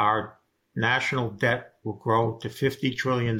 [0.00, 0.38] our
[0.74, 3.38] national debt will grow to $50 trillion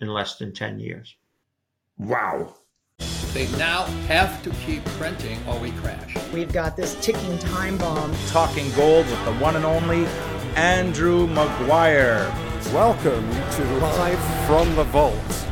[0.00, 1.16] in less than 10 years.
[1.98, 2.54] Wow.
[3.34, 6.16] They now have to keep printing or we crash.
[6.32, 8.14] We've got this ticking time bomb.
[8.28, 10.06] Talking gold with the one and only
[10.54, 12.32] Andrew Maguire.
[12.72, 15.49] Welcome to Live from the Vault.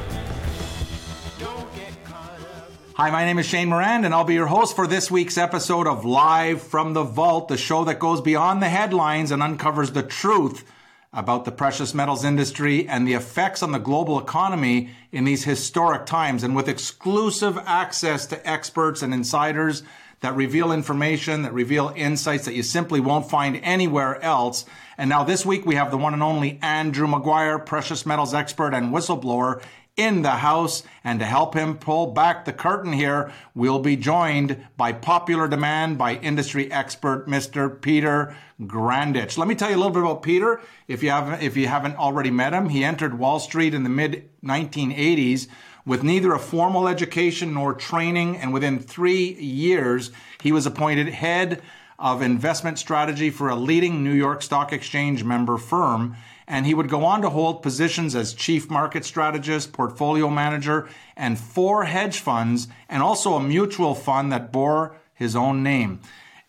[3.01, 5.87] Hi, my name is Shane Moran, and I'll be your host for this week's episode
[5.87, 10.03] of Live from the Vault, the show that goes beyond the headlines and uncovers the
[10.03, 10.65] truth
[11.13, 16.07] about the precious metals industry and the effects on the global economy in these historic
[16.07, 19.85] times, and with exclusive access to experts and insiders
[20.19, 24.65] that reveal information, that reveal insights that you simply won't find anywhere else.
[24.97, 28.75] And now this week we have the one and only Andrew Maguire, precious metals expert
[28.75, 29.63] and whistleblower
[29.99, 30.83] in the house.
[31.05, 35.99] And to help him pull back the curtain here, we'll be joined by popular demand
[35.99, 37.79] by industry expert Mr.
[37.79, 39.37] Peter Grandich.
[39.37, 40.61] Let me tell you a little bit about Peter.
[40.87, 43.91] If you haven't, if you haven't already met him, he entered Wall Street in the
[43.91, 45.49] mid 1980s
[45.85, 48.37] with neither a formal education nor training.
[48.37, 51.61] And within three years, he was appointed head
[51.99, 56.15] of investment strategy for a leading New York Stock Exchange member firm
[56.49, 61.39] and he would go on to hold positions as chief market strategist, portfolio manager, and
[61.39, 66.01] four hedge funds, and also a mutual fund that bore his own name.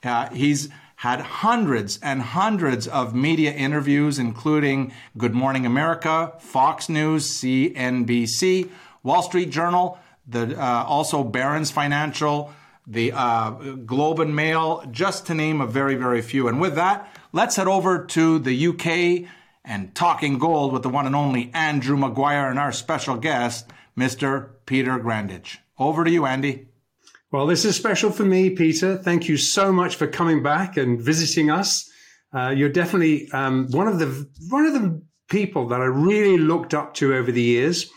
[0.02, 7.30] Uh, he's had hundreds and hundreds of media interviews, including Good Morning America, Fox News,
[7.30, 8.69] CNBC,
[9.03, 12.53] Wall Street Journal, the uh, also Barron's Financial,
[12.88, 16.47] the uh, Globe and Mail, just to name a very, very few.
[16.47, 19.30] And with that, let's head over to the UK
[19.70, 24.50] and talking gold with the one and only Andrew Maguire and our special guest, Mr.
[24.66, 25.58] Peter Grandich.
[25.78, 26.67] Over to you, Andy.
[27.31, 28.97] Well, this is special for me, Peter.
[28.97, 31.88] Thank you so much for coming back and visiting us.
[32.34, 36.73] Uh, you're definitely um, one of the one of the people that I really looked
[36.73, 37.92] up to over the years.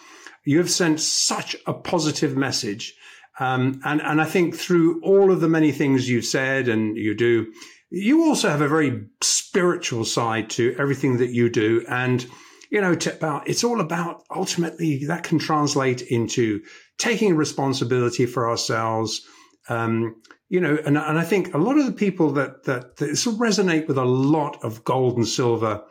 [0.44, 2.94] You have sent such a positive message,
[3.40, 7.14] um, and and I think through all of the many things you've said and you
[7.14, 7.52] do,
[7.92, 11.84] you also have a very spiritual side to everything that you do.
[11.88, 12.26] And,
[12.70, 16.62] you know, about, it's all about ultimately that can translate into
[16.96, 19.20] taking responsibility for ourselves.
[19.68, 23.10] Um, you know, and, and I think a lot of the people that, that, that
[23.10, 25.84] resonate with a lot of gold and silver,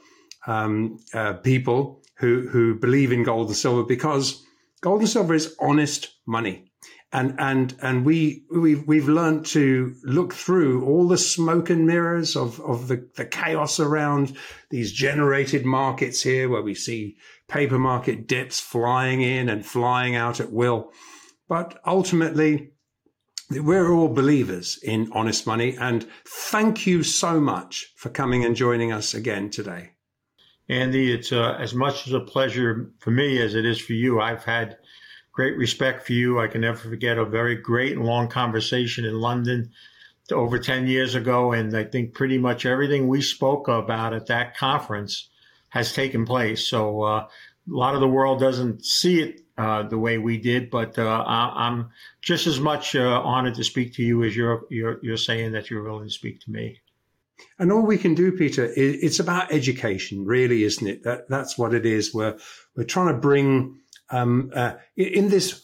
[0.47, 4.44] um, uh, people who, who believe in gold and silver because
[4.81, 6.71] gold and silver is honest money
[7.14, 12.36] and and and we we've we've learned to look through all the smoke and mirrors
[12.36, 14.36] of of the, the chaos around
[14.70, 17.18] these generated markets here where we see
[17.48, 20.92] paper market dips flying in and flying out at will.
[21.50, 22.72] But ultimately
[23.50, 25.76] we're all believers in honest money.
[25.78, 29.92] And thank you so much for coming and joining us again today.
[30.70, 34.22] Andy it's uh, as much as a pleasure for me as it is for you.
[34.22, 34.78] I've had
[35.31, 36.40] great respect for you.
[36.40, 39.72] I can never forget a very great and long conversation in London
[40.31, 41.52] over 10 years ago.
[41.52, 45.30] And I think pretty much everything we spoke about at that conference
[45.69, 46.68] has taken place.
[46.68, 47.30] So uh, a
[47.68, 51.90] lot of the world doesn't see it uh, the way we did, but uh, I'm
[52.22, 55.69] just as much uh, honored to speak to you as you're, you're, you're saying that
[55.69, 56.80] you're willing to speak to me.
[57.58, 61.03] And all we can do, Peter, it's about education, really, isn't it?
[61.03, 62.13] That, that's what it is.
[62.13, 62.38] We're,
[62.75, 63.81] we're trying to bring
[64.12, 65.64] um, uh, in this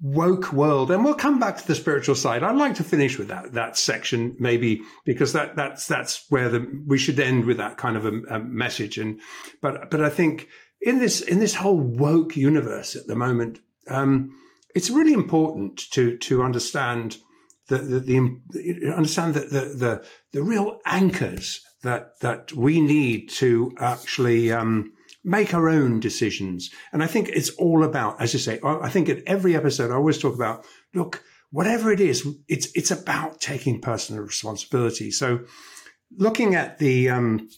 [0.00, 2.42] woke world, and we'll come back to the spiritual side.
[2.42, 6.82] I'd like to finish with that that section, maybe because that that's that's where the
[6.86, 8.98] we should end with that kind of a, a message.
[8.98, 9.20] And
[9.60, 10.48] but but I think
[10.80, 14.36] in this in this whole woke universe at the moment, um,
[14.74, 17.18] it's really important to to understand
[17.66, 23.72] the the, the understand that the, the the real anchors that that we need to
[23.78, 24.92] actually um,
[25.24, 26.70] make our own decisions.
[26.92, 29.94] And I think it's all about, as you say, I think at every episode, I
[29.94, 30.64] always talk about,
[30.94, 35.10] look, whatever it is, it's, it's about taking personal responsibility.
[35.10, 35.40] So
[36.16, 37.48] looking at the um,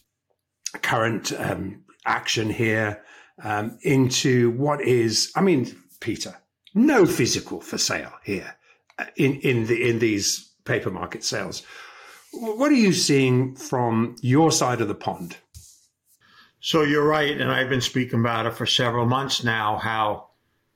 [0.81, 3.03] current um, action here
[3.43, 6.35] um, into what is, I mean, Peter,
[6.73, 8.55] no physical for sale here
[8.97, 11.63] uh, in, in the, in these paper market sales.
[12.33, 15.37] What are you seeing from your side of the pond?
[16.63, 19.77] So you're right, and I've been speaking about it for several months now.
[19.77, 20.27] How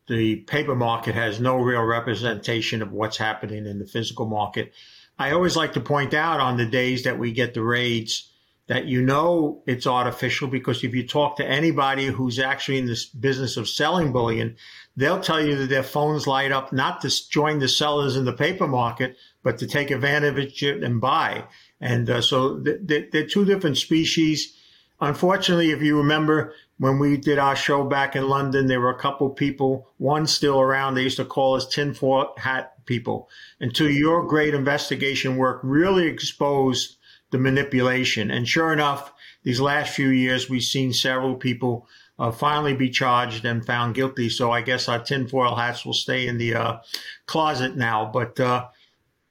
[0.08, 4.74] the paper market has no real representation of what's happening in the physical market.
[5.20, 8.32] I always like to point out on the days that we get the raids
[8.66, 13.06] that you know it's artificial because if you talk to anybody who's actually in this
[13.06, 14.56] business of selling bullion,
[14.98, 18.34] they'll tell you that their phones light up not to join the sellers in the
[18.34, 21.44] paper market, but to take advantage of it and buy.
[21.80, 24.55] And uh, so th- th- they're two different species
[25.00, 29.00] unfortunately, if you remember when we did our show back in London, there were a
[29.00, 30.96] couple people, one still around.
[30.96, 33.30] They used to call us tinfoil hat people.
[33.60, 36.98] Until your great investigation work really exposed
[37.32, 38.30] the manipulation.
[38.32, 39.14] And sure enough,
[39.44, 41.88] these last few years, we've seen several people
[42.18, 44.30] uh, finally be charged and found guilty.
[44.30, 46.78] So I guess our tinfoil hats will stay in the uh,
[47.26, 48.10] closet now.
[48.12, 48.68] But uh,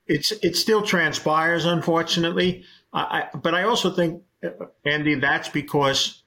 [0.07, 2.65] it's it still transpires, unfortunately.
[2.93, 3.01] I,
[3.35, 4.23] I, but I also think,
[4.85, 6.23] Andy, that's because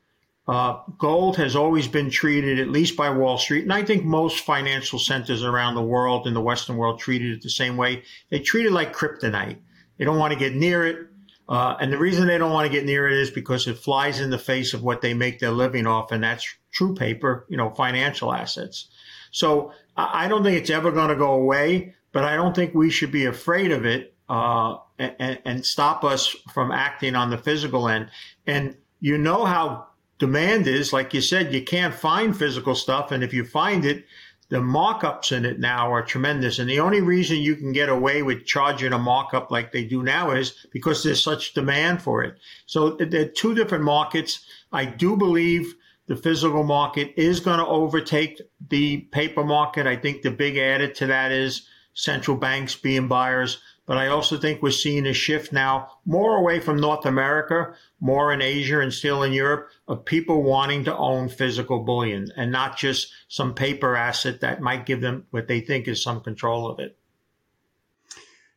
[0.47, 4.45] uh, gold has always been treated, at least by Wall Street, and I think most
[4.45, 8.03] financial centers around the world, in the Western world, treated it the same way.
[8.29, 9.57] They treat it like kryptonite.
[9.97, 11.07] They don't want to get near it.
[11.49, 14.19] Uh, and the reason they don't want to get near it is because it flies
[14.19, 17.57] in the face of what they make their living off, and that's true paper, you
[17.57, 18.89] know, financial assets.
[19.31, 22.89] So I don't think it's ever going to go away, but I don't think we
[22.89, 27.87] should be afraid of it uh, and, and stop us from acting on the physical
[27.87, 28.09] end.
[28.45, 29.87] And you know how
[30.19, 34.05] demand is, like you said, you can't find physical stuff, and if you find it,
[34.49, 36.57] the markups in it now are tremendous.
[36.57, 40.03] And the only reason you can get away with charging a markup like they do
[40.03, 42.37] now is because there's such demand for it.
[42.65, 44.45] So there are two different markets.
[44.71, 45.75] I do believe
[46.07, 49.85] the physical market is going to overtake the paper market.
[49.85, 53.61] I think the big added to that is central banks being buyers.
[53.87, 58.33] But I also think we're seeing a shift now more away from North America, more
[58.33, 62.77] in Asia and still in Europe of people wanting to own physical bullion and not
[62.77, 66.79] just some paper asset that might give them what they think is some control of
[66.79, 66.97] it.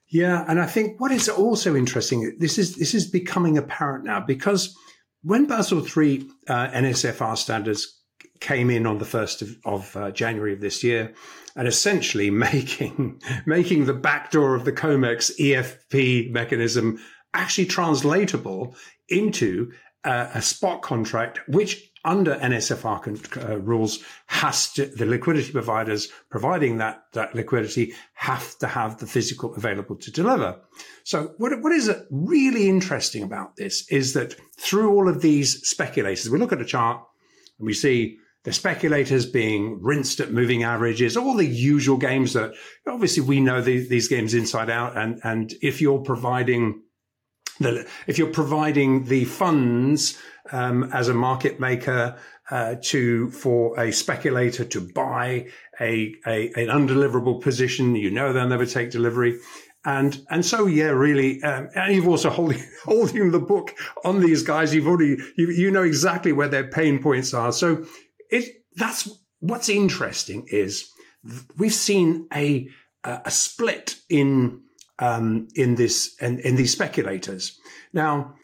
[0.08, 4.18] Yeah, and I think what is also interesting, this is this is becoming apparent now
[4.18, 4.76] because
[5.22, 7.99] when Basel III uh, NSFR standards
[8.40, 11.14] came in on the 1st of, of uh, January of this year,
[11.56, 16.98] and essentially making making the backdoor of the COMEX EFP mechanism
[17.34, 18.74] actually translatable
[19.08, 19.70] into
[20.04, 26.78] uh, a spot contract, which under NSFR uh, rules has to the liquidity providers providing
[26.78, 30.58] that that liquidity have to have the physical available to deliver.
[31.04, 36.30] So what what is really interesting about this is that through all of these speculators,
[36.30, 37.02] we look at a chart
[37.58, 42.54] and we see the speculators being rinsed at moving averages, all the usual games that
[42.86, 44.96] obviously we know the, these games inside out.
[44.96, 46.82] And, and if you're providing
[47.58, 50.18] the, if you're providing the funds,
[50.52, 52.16] um, as a market maker,
[52.50, 55.46] uh, to, for a speculator to buy
[55.80, 59.38] a, a, an undeliverable position, you know they'll never take delivery.
[59.84, 64.42] And, and so, yeah, really, um, and you've also holding, holding the book on these
[64.42, 64.74] guys.
[64.74, 67.52] You've already, you, you know exactly where their pain points are.
[67.52, 67.86] So
[68.30, 69.08] it that's
[69.40, 70.90] what's interesting is
[71.56, 72.68] we've seen a
[73.04, 74.62] a split in
[74.98, 77.58] um, in this in, in these speculators.
[77.92, 78.34] Now,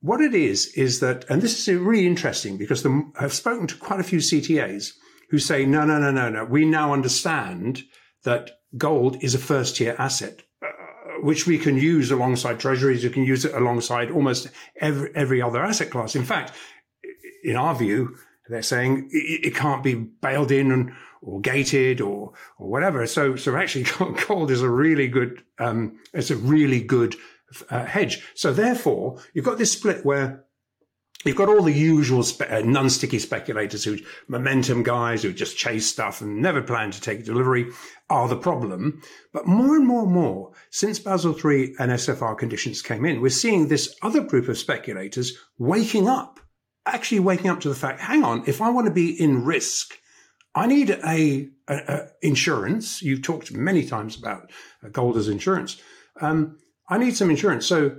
[0.00, 3.76] what it is is that, and this is really interesting because the, I've spoken to
[3.76, 4.92] quite a few CTAs
[5.30, 6.44] who say, no, no, no, no, no.
[6.44, 7.82] We now understand
[8.24, 10.68] that gold is a first tier asset, uh,
[11.22, 13.04] which we can use alongside treasuries.
[13.04, 14.48] We can use it alongside almost
[14.80, 16.14] every, every other asset class.
[16.14, 16.52] In fact,
[17.42, 18.16] in our view,
[18.48, 20.92] they're saying it, it can't be bailed in and,
[21.22, 23.06] or gated or or whatever.
[23.06, 23.86] So so actually,
[24.26, 27.16] gold is a really good um, it's a really good
[27.70, 28.22] uh, hedge.
[28.34, 30.44] So therefore, you've got this split where
[31.24, 33.98] You've got all the usual spe- uh, non-sticky speculators who
[34.28, 37.72] momentum guys who just chase stuff and never plan to take delivery
[38.08, 39.02] are the problem.
[39.32, 43.30] But more and more and more, since Basel III and SFR conditions came in, we're
[43.30, 46.38] seeing this other group of speculators waking up
[46.94, 49.94] actually waking up to the fact, hang on, if I want to be in risk,
[50.54, 53.02] I need a, a, a insurance.
[53.02, 54.50] You've talked many times about
[54.92, 55.80] gold as insurance.
[56.20, 57.66] Um, I need some insurance.
[57.66, 57.96] So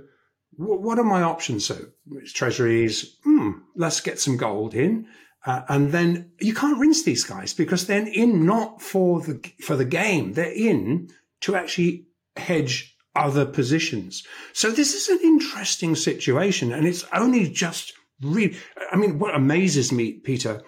[0.58, 1.64] w- what are my options?
[1.64, 1.76] So
[2.12, 3.16] it's treasuries.
[3.24, 5.06] Hmm, let's get some gold in.
[5.46, 9.74] Uh, and then you can't rinse these guys because they're in not for the for
[9.74, 10.34] the game.
[10.34, 11.08] They're in
[11.40, 12.06] to actually
[12.36, 14.22] hedge other positions.
[14.52, 18.56] So this is an interesting situation, and it's only just really,
[18.92, 20.62] I mean, what amazes me, Peter,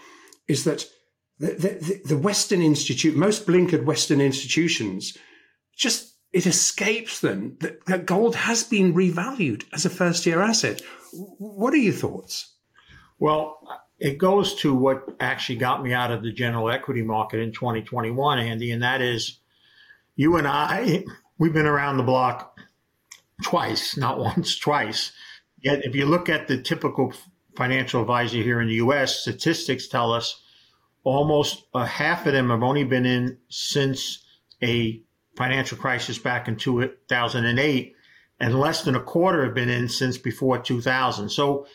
[0.48, 0.86] is that
[1.38, 5.16] the, the, the Western Institute, most blinkered Western institutions,
[5.76, 10.80] just it escapes them that, that gold has been revalued as a first tier asset.
[11.12, 12.54] What are your thoughts?
[13.18, 13.58] Well,
[13.98, 18.38] it goes to what actually got me out of the general equity market in 2021,
[18.38, 19.38] Andy, and that is
[20.16, 21.04] you and I,
[21.38, 22.58] we've been around the block
[23.44, 25.12] twice, not once, twice.
[25.60, 27.12] Yet, if you look at the typical
[27.56, 30.42] financial advisor here in the U.S., statistics tell us
[31.04, 34.24] almost a half of them have only been in since
[34.62, 35.02] a
[35.36, 37.94] financial crisis back in 2008,
[38.40, 41.28] and less than a quarter have been in since before 2000.
[41.28, 41.66] So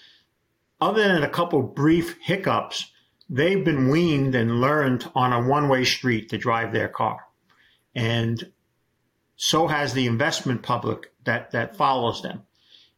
[0.79, 2.91] other than a couple brief hiccups,
[3.29, 7.19] they've been weaned and learned on a one way street to drive their car.
[7.96, 8.51] And
[9.36, 12.43] so has the investment public that, that follows them.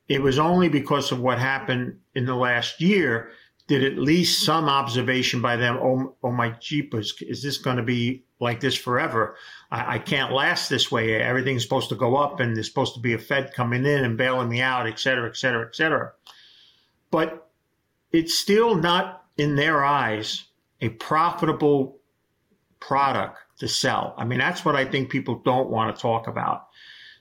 [0.09, 3.31] It was only because of what happened in the last year
[3.67, 7.83] did at least some observation by them, oh, oh my jeepers, is this going to
[7.83, 9.35] be like this forever?
[9.69, 11.21] I, I, can't last this way.
[11.21, 14.17] Everything's supposed to go up and there's supposed to be a Fed coming in and
[14.17, 16.13] bailing me out, et cetera, et cetera, et cetera.
[17.11, 17.47] But
[18.11, 20.45] it's still not in their eyes
[20.81, 21.99] a profitable
[22.79, 24.15] product to sell.
[24.17, 26.69] I mean, that's what I think people don't want to talk about.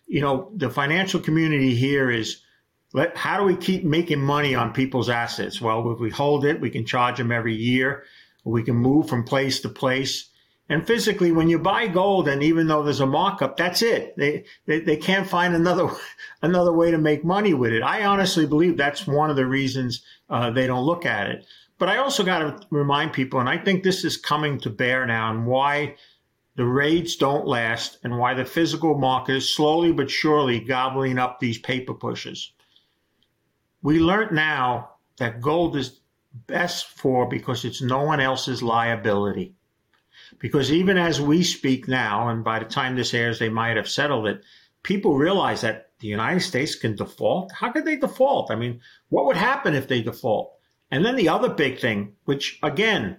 [0.07, 2.40] You know, the financial community here is
[2.95, 5.61] let, how do we keep making money on people's assets?
[5.61, 8.04] Well, if we hold it, we can charge them every year.
[8.45, 10.30] We can move from place to place.
[10.71, 14.14] And physically, when you buy gold, and even though there's a markup, that's it.
[14.16, 15.90] They, they, they can't find another,
[16.42, 17.83] another way to make money with it.
[17.83, 21.47] I honestly believe that's one of the reasons uh, they don't look at it.
[21.78, 25.07] But I also got to remind people, and I think this is coming to bear
[25.07, 25.97] now, and why
[26.57, 31.38] the raids don't last, and why the physical market is slowly but surely gobbling up
[31.38, 32.52] these paper pushes.
[33.82, 36.00] We learned now that gold is
[36.47, 39.54] best for because it's no one else's liability.
[40.38, 43.88] Because even as we speak now, and by the time this airs, they might have
[43.88, 44.42] settled it,
[44.82, 47.52] people realize that the United States can default.
[47.52, 48.50] How could they default?
[48.50, 50.54] I mean, what would happen if they default?
[50.90, 53.18] And then the other big thing, which again,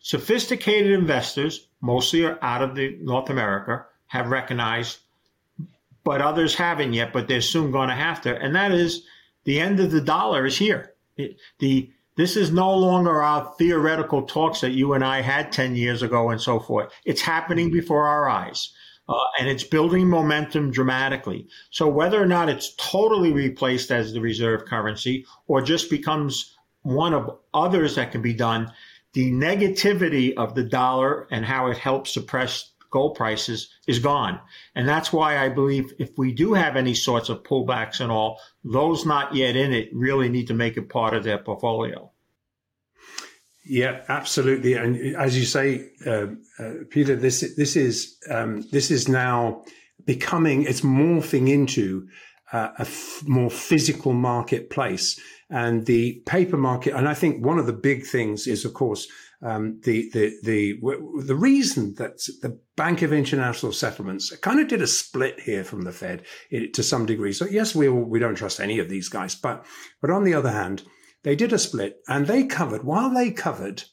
[0.00, 4.98] sophisticated investors, mostly are out of the North America, have recognized,
[6.04, 8.36] but others haven't yet, but they're soon going to have to.
[8.36, 9.04] And that is
[9.44, 10.94] the end of the dollar is here.
[11.16, 15.74] It, the this is no longer our theoretical talks that you and I had 10
[15.74, 16.92] years ago and so forth.
[17.06, 18.74] It's happening before our eyes.
[19.08, 21.48] Uh, and it's building momentum dramatically.
[21.70, 27.12] So whether or not it's totally replaced as the reserve currency or just becomes one
[27.12, 28.72] of others that can be done,
[29.12, 34.40] the negativity of the dollar and how it helps suppress gold prices is gone.
[34.74, 38.40] And that's why I believe if we do have any sorts of pullbacks and all,
[38.64, 42.10] those not yet in it really need to make it part of their portfolio.
[43.64, 44.74] Yeah, absolutely.
[44.74, 46.26] And as you say, uh,
[46.58, 49.64] uh, Peter, this this is um, this is now
[50.04, 52.08] becoming it's morphing into
[52.52, 55.20] uh, a f- more physical marketplace
[55.50, 56.94] and the paper market.
[56.94, 59.06] And I think one of the big things is, of course,
[59.42, 60.80] um, the the the
[61.24, 65.82] the reason that the Bank of International Settlements kind of did a split here from
[65.82, 67.32] the Fed to some degree.
[67.32, 69.64] So yes, we we don't trust any of these guys, but
[70.00, 70.82] but on the other hand,
[71.22, 73.84] they did a split and they covered while they covered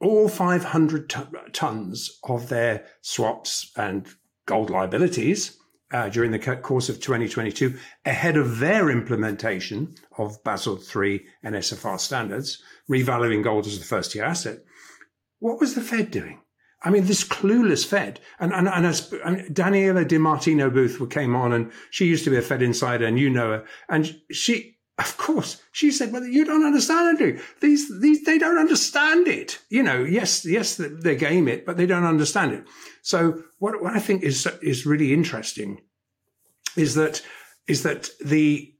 [0.00, 1.20] all 500 t-
[1.52, 4.08] tons of their swaps and
[4.46, 5.58] gold liabilities
[5.92, 11.98] uh, during the course of 2022 ahead of their implementation of Basel III and SFR
[11.98, 14.60] standards, revaluing gold as the first tier asset.
[15.40, 16.40] What was the Fed doing?
[16.82, 18.20] I mean, this clueless Fed.
[18.38, 22.36] And, and, and as and Danielle DiMartino Booth came on, and she used to be
[22.36, 23.64] a Fed insider, and you know her.
[23.88, 27.40] And she, of course, she said, "Well, you don't understand it.
[27.60, 29.58] These, these, they don't understand it.
[29.68, 32.64] You know, yes, yes, they game it, but they don't understand it."
[33.02, 35.82] So, what, what I think is is really interesting
[36.76, 37.22] is that
[37.66, 38.72] is that the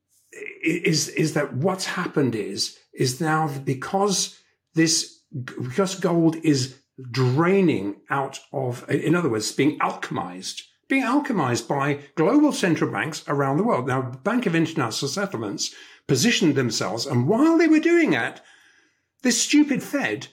[0.63, 4.39] is is that what's happened is is now because
[4.75, 6.77] this because gold is
[7.11, 13.57] draining out of, in other words, being alchemized, being alchemized by global central banks around
[13.57, 13.87] the world.
[13.87, 15.75] Now, Bank of International Settlements
[16.07, 18.43] positioned themselves, and while they were doing that,
[19.23, 20.29] this stupid Fed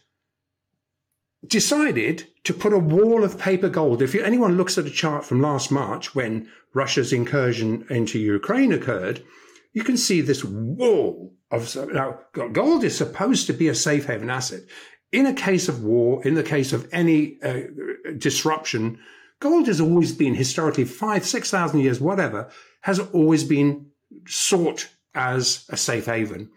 [1.45, 4.01] decided to put a wall of paper gold.
[4.01, 9.23] If anyone looks at a chart from last March when Russia's incursion into Ukraine occurred,
[9.77, 14.27] you can see this wall of now gold is supposed to be a safe haven
[14.27, 14.61] asset.
[15.11, 17.59] In a case of war, in the case of any uh,
[18.17, 18.97] disruption,
[19.39, 22.49] gold has always been historically five, six thousand years, whatever,
[22.81, 23.91] has always been
[24.25, 26.49] sought as a safe haven.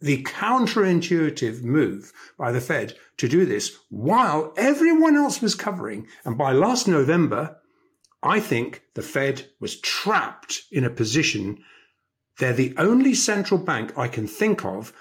[0.00, 6.36] The counterintuitive move by the Fed to do this while everyone else was covering, and
[6.36, 7.58] by last November,
[8.24, 11.62] I think the Fed was trapped in a position
[12.38, 14.92] they're the only central bank I can think of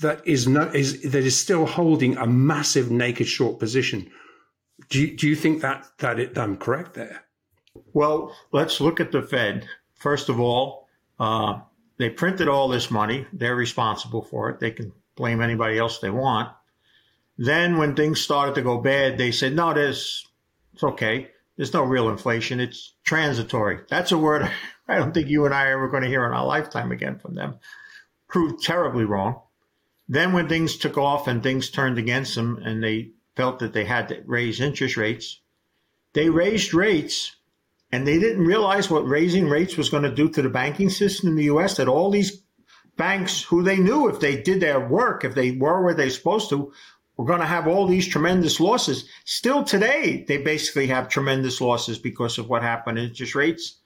[0.00, 4.10] that is no, is that is still holding a massive naked short position.
[4.88, 7.24] Do you, do you think that that it, I'm correct there?
[7.92, 9.66] Well, let's look at the Fed.
[9.94, 11.60] First of all, uh,
[11.98, 13.26] they printed all this money.
[13.32, 14.60] They're responsible for it.
[14.60, 16.50] They can blame anybody else they want.
[17.36, 20.26] Then, when things started to go bad, they said, "No, this
[20.72, 21.30] it's okay.
[21.56, 22.60] There's no real inflation.
[22.60, 24.50] It's transitory." That's a word
[24.88, 27.18] I don't think you and I are ever going to hear in our lifetime again
[27.18, 27.58] from them.
[28.28, 29.40] Proved terribly wrong.
[30.08, 33.84] Then when things took off and things turned against them and they felt that they
[33.84, 35.40] had to raise interest rates,
[36.12, 37.36] they raised rates
[37.90, 41.30] and they didn't realize what raising rates was going to do to the banking system
[41.30, 42.42] in the US that all these
[42.96, 46.50] banks who they knew if they did their work, if they were where they're supposed
[46.50, 46.72] to,
[47.16, 49.08] were going to have all these tremendous losses.
[49.24, 53.78] Still today, they basically have tremendous losses because of what happened in interest rates.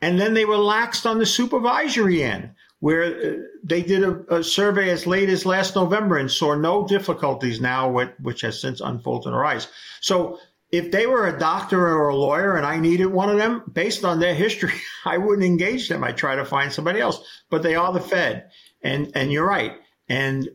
[0.00, 4.90] And then they relaxed on the supervisory end, where uh, they did a, a, survey
[4.90, 9.30] as late as last November and saw no difficulties now, with, which has since unfolded
[9.30, 9.68] and rise.
[10.00, 10.38] So
[10.70, 14.04] if they were a doctor or a lawyer and I needed one of them, based
[14.04, 16.04] on their history, I wouldn't engage them.
[16.04, 17.22] I'd try to find somebody else.
[17.50, 18.50] But they are the Fed,
[18.82, 19.78] and and you're right.
[20.08, 20.48] And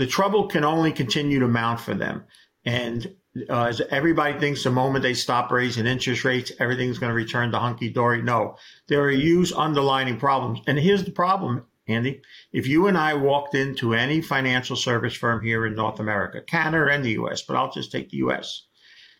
[0.00, 2.24] the trouble can only continue to mount for them.
[2.64, 3.14] And
[3.50, 7.52] uh, as everybody thinks the moment they stop raising interest rates, everything's going to return
[7.52, 8.22] to hunky dory.
[8.22, 8.56] No,
[8.88, 10.60] there are huge underlying problems.
[10.66, 15.44] And here's the problem Andy, if you and I walked into any financial service firm
[15.44, 18.68] here in North America, Canada and the US, but I'll just take the US,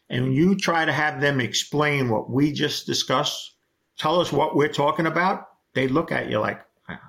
[0.09, 3.53] and you try to have them explain what we just discussed,
[3.99, 6.63] tell us what we're talking about, they look at you like,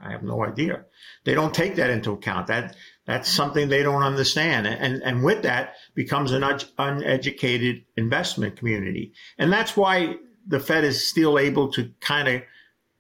[0.03, 0.85] I have no idea.
[1.23, 2.47] They don't take that into account.
[2.47, 6.43] That that's something they don't understand, and and with that becomes an
[6.77, 10.17] uneducated investment community, and that's why
[10.47, 12.41] the Fed is still able to kind of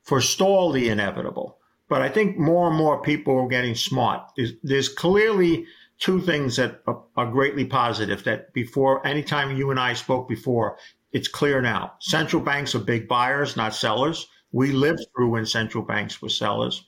[0.03, 1.57] forestall the inevitable.
[1.87, 4.31] But I think more and more people are getting smart.
[4.37, 5.65] There's, there's clearly
[5.99, 10.77] two things that are, are greatly positive that before, anytime you and I spoke before,
[11.11, 11.93] it's clear now.
[11.99, 14.27] Central banks are big buyers, not sellers.
[14.53, 16.85] We lived through when central banks were sellers.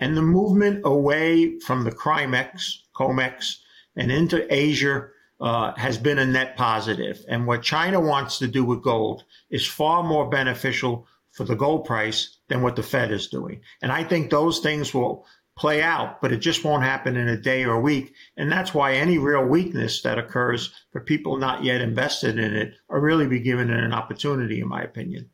[0.00, 3.56] And the movement away from the CRIMEX, COMEX,
[3.96, 5.08] and into Asia
[5.40, 7.24] uh, has been a net positive.
[7.28, 11.84] And what China wants to do with gold is far more beneficial for the gold
[11.84, 13.60] price than what the Fed is doing.
[13.82, 17.40] And I think those things will play out, but it just won't happen in a
[17.40, 18.14] day or a week.
[18.36, 22.74] And that's why any real weakness that occurs for people not yet invested in it
[22.88, 25.30] are really be given an opportunity, in my opinion.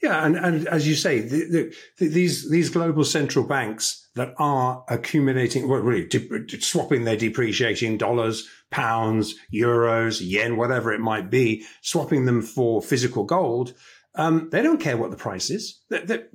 [0.00, 4.84] Yeah, and, and as you say, the, the, these these global central banks that are
[4.88, 11.64] accumulating, well, really de- swapping their depreciating dollars, pounds, euros, yen, whatever it might be,
[11.82, 13.74] swapping them for physical gold,
[14.14, 15.80] um, they don't care what the price is.
[15.90, 16.30] That, that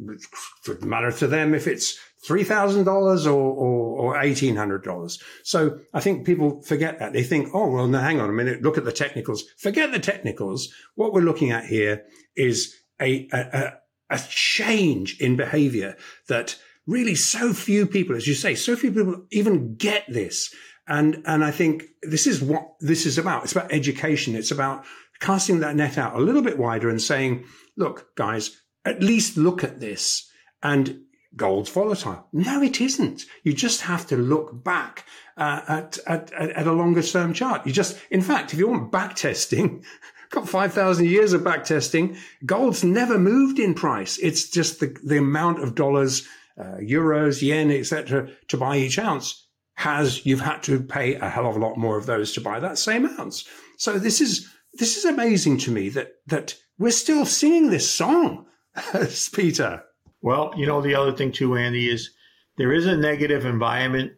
[0.66, 5.22] doesn't matter to them if it's three thousand dollars or or eighteen hundred dollars.
[5.44, 8.62] So I think people forget that they think, oh well, no, hang on a minute,
[8.62, 9.46] look at the technicals.
[9.58, 10.68] Forget the technicals.
[10.96, 12.04] What we're looking at here
[12.36, 13.74] is a a,
[14.10, 19.26] a change in behavior that really so few people, as you say, so few people
[19.32, 20.54] even get this.
[20.88, 23.44] And and I think this is what this is about.
[23.44, 24.36] It's about education.
[24.36, 24.86] It's about
[25.20, 27.46] casting that net out a little bit wider and saying
[27.78, 30.30] look, guys, at least look at this
[30.62, 31.02] and
[31.36, 32.28] gold's volatile.
[32.32, 33.26] No, it isn't.
[33.44, 35.06] You just have to look back
[35.38, 37.66] uh, at, at, at a longer term chart.
[37.66, 39.84] You just, in fact, if you want back testing,
[40.34, 44.18] got 5,000 years of back testing, gold's never moved in price.
[44.18, 49.48] It's just the, the amount of dollars, uh, euros, yen, etc., to buy each ounce
[49.76, 52.60] has, you've had to pay a hell of a lot more of those to buy
[52.60, 53.48] that same ounce.
[53.78, 58.46] So this is, this is amazing to me that, that we're still singing this song,
[59.34, 59.84] Peter.
[60.22, 62.12] Well, you know, the other thing too, Andy, is
[62.58, 64.14] there is a negative environment.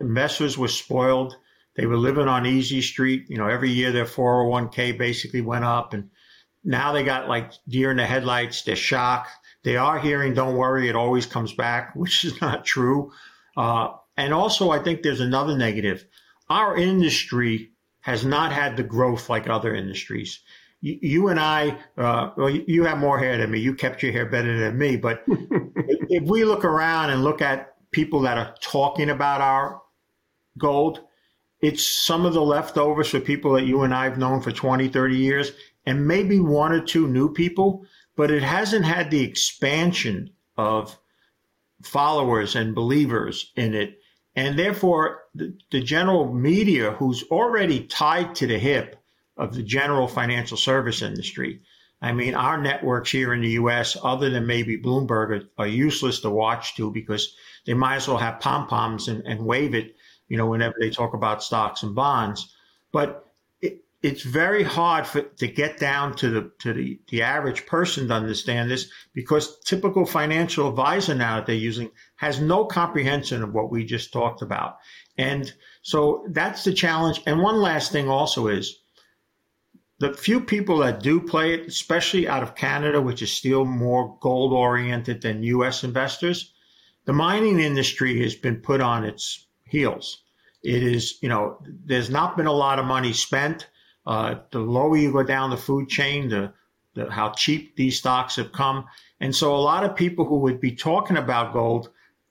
[0.00, 1.36] Investors were spoiled.
[1.76, 3.26] They were living on easy street.
[3.28, 6.10] You know, every year their 401k basically went up and
[6.64, 8.62] now they got like deer in the headlights.
[8.62, 9.30] They're shocked.
[9.62, 13.12] They are hearing, don't worry, it always comes back, which is not true.
[13.56, 16.04] Uh, and also, I think there's another negative.
[16.48, 20.40] Our industry has not had the growth like other industries
[20.80, 23.58] you, you and I, uh, well, you have more hair than me.
[23.58, 24.96] You kept your hair better than me.
[24.96, 29.82] But if we look around and look at people that are talking about our
[30.58, 31.00] gold,
[31.60, 34.88] it's some of the leftovers for people that you and I have known for 20,
[34.88, 35.52] 30 years,
[35.86, 37.84] and maybe one or two new people,
[38.16, 40.98] but it hasn't had the expansion of
[41.82, 43.98] followers and believers in it.
[44.36, 49.00] And therefore, the, the general media, who's already tied to the hip,
[49.40, 51.62] of the general financial service industry.
[52.02, 56.20] I mean, our networks here in the U.S., other than maybe Bloomberg, are, are useless
[56.20, 57.34] to watch to because
[57.66, 59.96] they might as well have pom poms and, and, wave it,
[60.30, 62.54] you know, whenever they talk about stocks and bonds.
[62.92, 63.26] But
[63.60, 68.08] it, it's very hard for, to get down to the to the, the average person
[68.08, 73.52] to understand this because typical financial advisor now that they're using has no comprehension of
[73.52, 74.78] what we just talked about.
[75.18, 77.20] And so that's the challenge.
[77.26, 78.78] And one last thing also is
[79.98, 84.16] the few people that do play it, especially out of Canada, which is still more
[84.20, 86.52] gold oriented than US investors,
[87.04, 90.22] the mining industry has been put on its heels.
[90.62, 93.68] It is, you know, there's not been a lot of money spent.
[94.06, 96.52] Uh, the lower you go down the food chain, the,
[96.94, 98.84] the how cheap these stocks have come,
[99.20, 101.90] and so a lot of people who would be talking about gold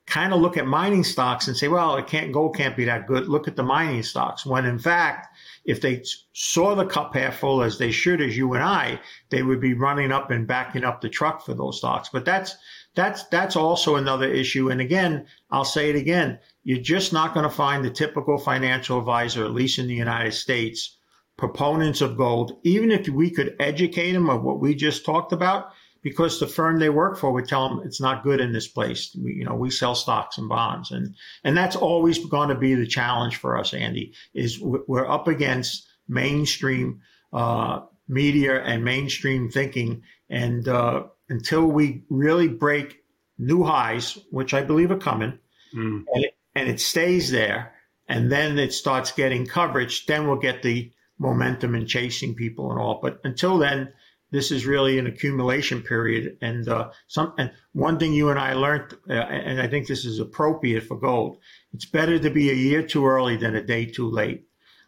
[0.10, 3.08] kind of look at mining stocks and say, well, it can't gold can't be that
[3.08, 3.28] good.
[3.28, 4.45] Look at the mining stocks.
[4.45, 5.28] When in fact,
[5.65, 8.99] if they saw the cup half full as they should, as you and I,
[9.30, 12.10] they would be running up and backing up the truck for those stocks.
[12.12, 12.58] But that's
[12.95, 14.69] that's that's also another issue.
[14.69, 18.99] And again, I'll say it again: you're just not going to find the typical financial
[18.99, 20.99] advisor, at least in the United States,
[21.36, 22.60] proponents of gold.
[22.63, 25.71] Even if we could educate them of what we just talked about,
[26.03, 29.17] because the firm they work for would tell them it's not good in this place.
[29.19, 32.75] We, you know, we sell stocks and bonds, and and that's always going to be
[32.75, 34.13] the challenge for us, Andy.
[34.36, 37.01] Is we're up against mainstream
[37.34, 42.99] uh, media and mainstream thinking, and uh, until we really break
[43.39, 45.39] new highs, which I believe are coming,
[45.75, 46.03] mm.
[46.13, 46.25] and,
[46.56, 47.74] and it stays there,
[48.08, 52.80] and then it starts getting coverage, then we'll get the momentum and chasing people and
[52.80, 53.00] all.
[53.02, 53.94] But until then
[54.32, 56.38] this is really an accumulation period.
[56.42, 60.06] And uh, some and one thing you and I learned, uh, and I think this
[60.06, 61.38] is appropriate for gold.
[61.74, 64.46] It's better to be a year too early than a day too late.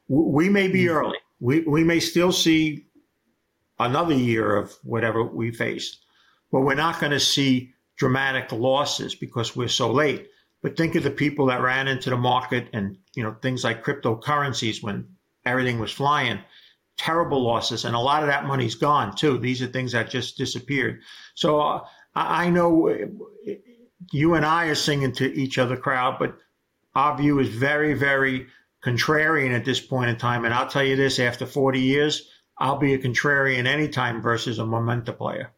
[0.08, 0.98] We may be mm-hmm.
[0.98, 1.18] early.
[1.40, 2.86] We we may still see
[3.80, 6.06] another year of whatever we faced,
[6.52, 10.28] but we're not going to see dramatic losses because we're so late.
[10.62, 13.84] But think of the people that ran into the market and you know things like
[13.84, 15.08] cryptocurrencies when
[15.46, 16.40] everything was flying
[17.02, 19.38] terrible losses, and a lot of that money's gone too.
[19.40, 21.02] These are things that just disappeared.
[21.34, 21.82] So uh,
[22.16, 23.54] I know uh,
[24.12, 26.38] you and I are singing to each other crowd, but
[26.94, 28.48] our view is very, very
[28.84, 30.46] contrarian at this point in time.
[30.46, 34.66] And I'll tell you this: after 40 years, I'll be a contrarian anytime versus a
[34.66, 35.52] momentum player.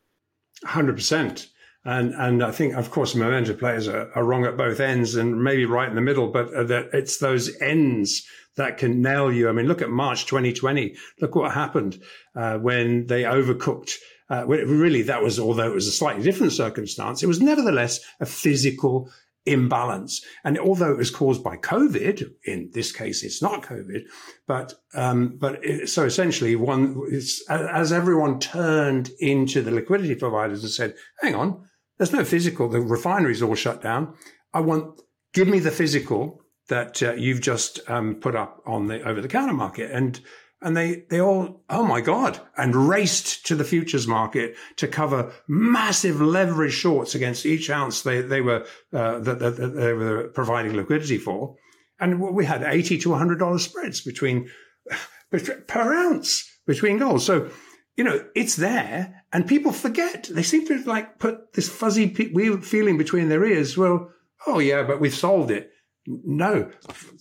[0.63, 1.49] Hundred percent.
[1.85, 5.43] And and I think, of course, momentum players are, are, wrong at both ends and
[5.43, 9.49] maybe right in the middle, but uh, that it's those ends that can nail you.
[9.49, 10.95] I mean, look at March 2020.
[11.19, 12.01] Look what happened
[12.35, 13.95] uh, when they overcooked.
[14.29, 18.25] Uh, really, that was, although it was a slightly different circumstance, it was nevertheless a
[18.25, 19.09] physical
[19.45, 20.23] imbalance.
[20.43, 24.03] And although it was caused by COVID, in this case, it's not COVID,
[24.47, 27.01] but, um, but it, so essentially one,
[27.49, 32.69] as everyone turned into the liquidity providers and said, hang on, there's no physical.
[32.69, 34.15] The refinery's all shut down.
[34.53, 35.01] I want,
[35.33, 39.27] give me the physical that uh, you've just um, put up on the over the
[39.27, 39.91] counter market.
[39.91, 40.19] And,
[40.61, 45.33] and they, they all, oh my God, and raced to the futures market to cover
[45.47, 50.75] massive leverage shorts against each ounce they, they were, uh, that, that, they were providing
[50.75, 51.55] liquidity for.
[51.99, 54.49] And we had 80 to $100 spreads between,
[55.67, 57.21] per ounce between gold.
[57.21, 57.49] So
[57.95, 60.29] you know, it's there and people forget.
[60.31, 63.77] They seem to like put this fuzzy weird feeling between their ears.
[63.77, 64.11] Well,
[64.47, 65.71] oh yeah, but we've solved it.
[66.05, 66.69] No,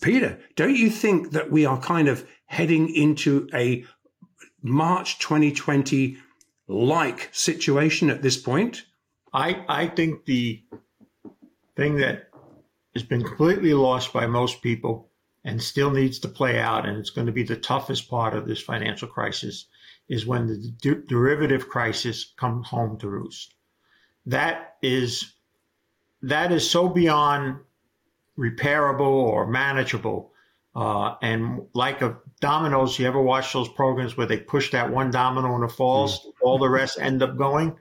[0.01, 3.85] Peter, don't you think that we are kind of heading into a
[4.61, 6.17] March 2020
[6.67, 8.85] like situation at this point?
[9.33, 10.63] I, I think the
[11.77, 12.29] thing that
[12.95, 15.11] has been completely lost by most people
[15.45, 18.47] and still needs to play out, and it's going to be the toughest part of
[18.47, 19.67] this financial crisis,
[20.13, 23.55] is when the de- derivative crisis comes home to roost.
[24.27, 25.33] That is
[26.21, 27.57] that is so beyond
[28.39, 30.31] repairable or manageable.
[30.77, 35.11] Uh, and like a dominoes, you ever watch those programs where they push that one
[35.11, 36.33] domino and it falls, mm.
[36.43, 37.75] all the rest end up going?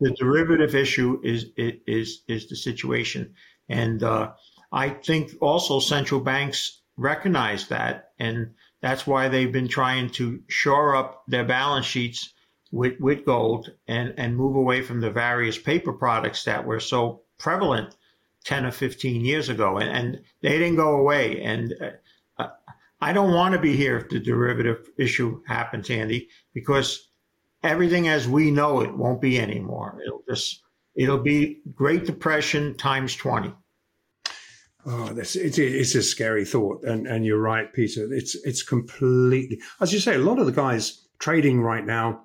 [0.00, 3.34] The derivative issue is is is the situation,
[3.68, 4.32] and uh,
[4.72, 10.96] I think also central banks recognize that, and that's why they've been trying to shore
[10.96, 12.32] up their balance sheets
[12.72, 17.22] with, with gold and, and move away from the various paper products that were so
[17.38, 17.94] prevalent
[18.44, 19.78] 10 or 15 years ago.
[19.78, 21.42] And, and they didn't go away.
[21.42, 21.74] And
[22.38, 22.48] uh,
[23.00, 27.08] I don't want to be here if the derivative issue happens, Andy, because
[27.62, 29.98] everything as we know it won't be anymore.
[30.04, 30.62] It'll just,
[30.94, 33.52] it'll be Great Depression times 20.
[34.86, 38.12] Oh, this it's, it's a scary thought, and and you're right, Peter.
[38.12, 40.14] It's it's completely as you say.
[40.14, 42.22] A lot of the guys trading right now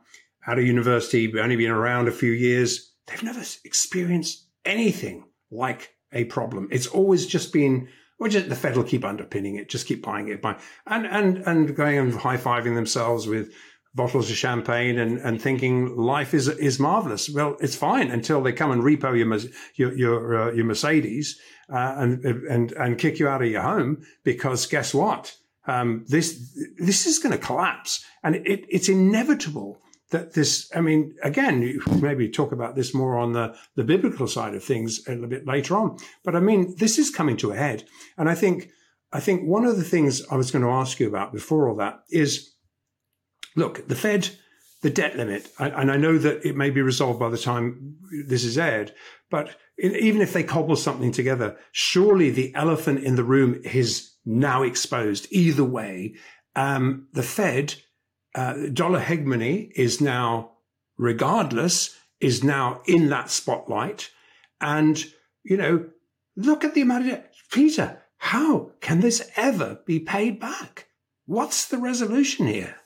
[0.48, 2.94] out of university, only been around a few years.
[3.08, 6.68] They've never experienced anything like a problem.
[6.72, 7.90] It's always just been,
[8.20, 11.38] or just the Fed will keep underpinning it, just keep buying it, buying, and and
[11.40, 13.52] and going and high fiving themselves with
[13.94, 17.30] bottles of champagne and, and thinking life is is marvelous.
[17.30, 19.38] Well, it's fine until they come and repo your
[19.76, 21.40] your your, uh, your Mercedes
[21.72, 25.36] uh, and and and kick you out of your home because guess what?
[25.68, 31.16] Um, this this is going to collapse, and it, it's inevitable that this, I mean,
[31.24, 35.28] again, maybe talk about this more on the, the biblical side of things a little
[35.28, 35.98] bit later on.
[36.24, 37.86] But I mean, this is coming to a head.
[38.18, 38.70] And I think,
[39.12, 41.76] I think one of the things I was going to ask you about before all
[41.78, 42.54] that is,
[43.56, 44.30] look, the Fed,
[44.82, 47.98] the debt limit, and I know that it may be resolved by the time
[48.28, 48.94] this is aired,
[49.32, 54.64] but even if they cobble something together, surely the elephant in the room is now
[54.64, 55.28] exposed.
[55.32, 56.16] Either way,
[56.56, 57.76] um, the Fed
[58.34, 60.52] uh, dollar hegemony is now,
[60.98, 64.12] regardless, is now in that spotlight.
[64.62, 65.04] And,
[65.44, 65.90] you know,
[66.36, 67.20] look at the amount of
[67.52, 70.88] Peter, how can this ever be paid back?
[71.26, 72.78] What's the resolution here?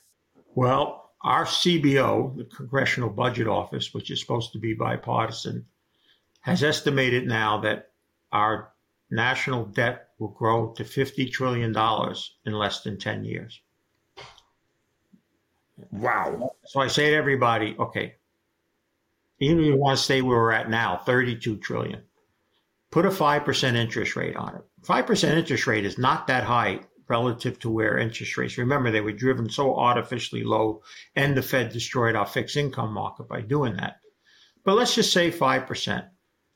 [0.55, 5.65] Well, our CBO, the Congressional Budget Office, which is supposed to be bipartisan,
[6.41, 7.91] has estimated now that
[8.31, 8.71] our
[9.09, 11.75] national debt will grow to $50 trillion
[12.45, 13.61] in less than 10 years.
[15.91, 16.51] Wow.
[16.65, 18.15] So I say to everybody, okay,
[19.39, 22.03] even if you want to stay where we're at now, 32 trillion,
[22.91, 24.61] put a 5% interest rate on it.
[24.83, 29.11] 5% interest rate is not that high relative to where interest rates, remember, they were
[29.11, 30.83] driven so artificially low
[31.15, 33.99] and the Fed destroyed our fixed income market by doing that.
[34.63, 36.07] But let's just say 5%.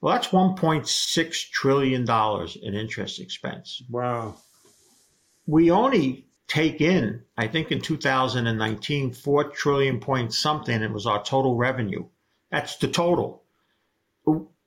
[0.04, 2.06] Well, that's $1.6 trillion
[2.62, 3.82] in interest expense.
[3.90, 4.36] Wow.
[5.48, 11.24] We only take in, I think in 2019, 4 trillion point something, it was our
[11.24, 12.06] total revenue.
[12.52, 13.44] That's the total.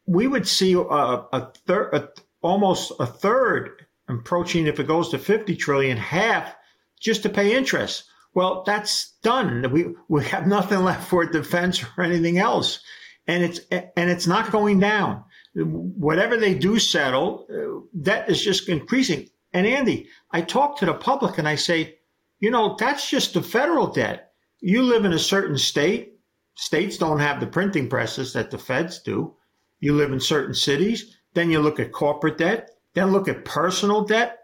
[0.07, 2.09] We would see a, a third,
[2.41, 6.57] almost a third approaching, if it goes to 50 trillion, half
[6.99, 8.05] just to pay interest.
[8.33, 9.71] Well, that's done.
[9.71, 12.81] We, we have nothing left for defense or anything else.
[13.27, 15.25] And it's, and it's not going down.
[15.55, 19.29] Whatever they do settle, debt is just increasing.
[19.53, 21.99] And Andy, I talk to the public and I say,
[22.39, 24.33] you know, that's just the federal debt.
[24.61, 26.15] You live in a certain state.
[26.55, 29.35] States don't have the printing presses that the feds do.
[29.81, 31.17] You live in certain cities.
[31.35, 32.71] Then you look at corporate debt.
[32.95, 34.39] Then look at personal debt.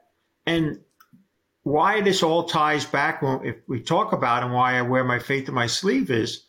[0.46, 0.80] And
[1.62, 5.18] why this all ties back when if we talk about and why I wear my
[5.18, 6.44] faith in my sleeve is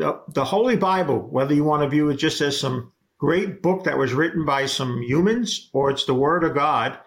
[0.00, 3.84] the, the Holy Bible, whether you want to view it just as some great book
[3.84, 6.98] that was written by some humans or it's the Word of God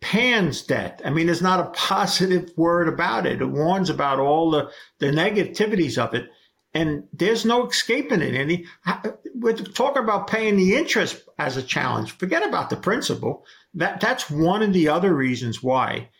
[0.00, 1.00] Pan's debt.
[1.04, 3.40] I mean, there's not a positive word about it.
[3.40, 6.30] It warns about all the, the negativities of it.
[6.74, 8.34] And there's no escaping it.
[8.34, 8.66] Any
[9.34, 12.12] we're talking about paying the interest as a challenge.
[12.12, 13.46] Forget about the principal.
[13.74, 16.10] That that's one of the other reasons why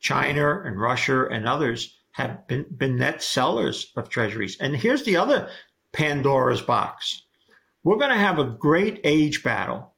[0.00, 4.56] China and Russia and others have been, been net sellers of treasuries.
[4.60, 5.48] And here's the other
[5.92, 7.22] Pandora's box.
[7.84, 9.94] We're going to have a great age battle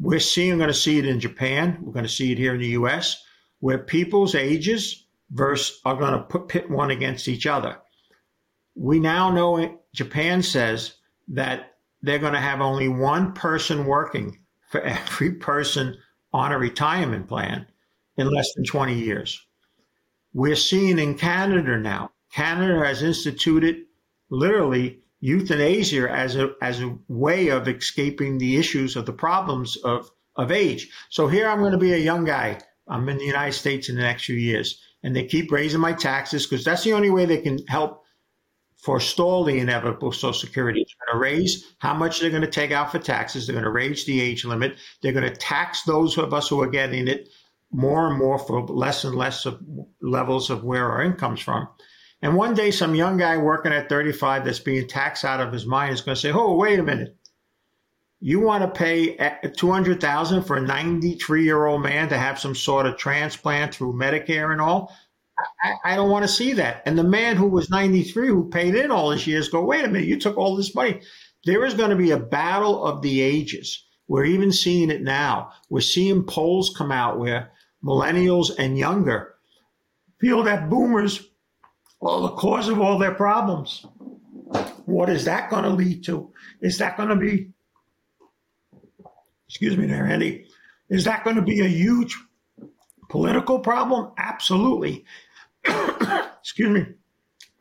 [0.00, 1.78] we're seeing, going to see it in Japan.
[1.82, 3.22] We're going to see it here in the U.S.,
[3.60, 7.76] where people's ages versus are going to put pit one against each other.
[8.74, 10.94] We now know Japan says
[11.28, 14.38] that they're going to have only one person working
[14.70, 15.98] for every person
[16.32, 17.66] on a retirement plan
[18.16, 19.46] in less than 20 years.
[20.32, 23.84] We're seeing in Canada now, Canada has instituted
[24.30, 30.10] literally euthanasia as a as a way of escaping the issues of the problems of
[30.36, 30.88] of age.
[31.10, 32.58] So here I'm going to be a young guy.
[32.88, 35.92] I'm in the United States in the next few years, and they keep raising my
[35.92, 38.04] taxes because that's the only way they can help
[38.76, 40.86] forestall the inevitable Social Security.
[40.86, 43.46] They're going to raise how much they're going to take out for taxes.
[43.46, 44.76] They're going to raise the age limit.
[45.02, 47.28] They're going to tax those of us who are getting it
[47.72, 49.60] more and more for less and less of
[50.00, 51.68] levels of where our income's from.
[52.22, 55.66] And one day, some young guy working at 35 that's being taxed out of his
[55.66, 57.16] mind is going to say, "Oh, wait a minute!
[58.20, 62.54] You want to pay eh, 200,000 for a 93 year old man to have some
[62.54, 64.94] sort of transplant through Medicare and all?
[65.62, 68.74] I, I don't want to see that." And the man who was 93, who paid
[68.74, 70.08] in all his years, go, "Wait a minute!
[70.08, 71.00] You took all this money."
[71.46, 73.82] There is going to be a battle of the ages.
[74.08, 75.52] We're even seeing it now.
[75.70, 77.52] We're seeing polls come out where
[77.84, 79.34] millennials and younger
[80.20, 81.28] feel that boomers
[82.02, 83.84] are the cause of all their problems.
[84.86, 86.32] What is that going to lead to?
[86.60, 87.50] Is that going to be,
[89.48, 90.46] excuse me there, Andy,
[90.88, 92.18] is that going to be a huge
[93.08, 94.12] political problem?
[94.18, 95.04] Absolutely.
[96.40, 96.86] excuse me.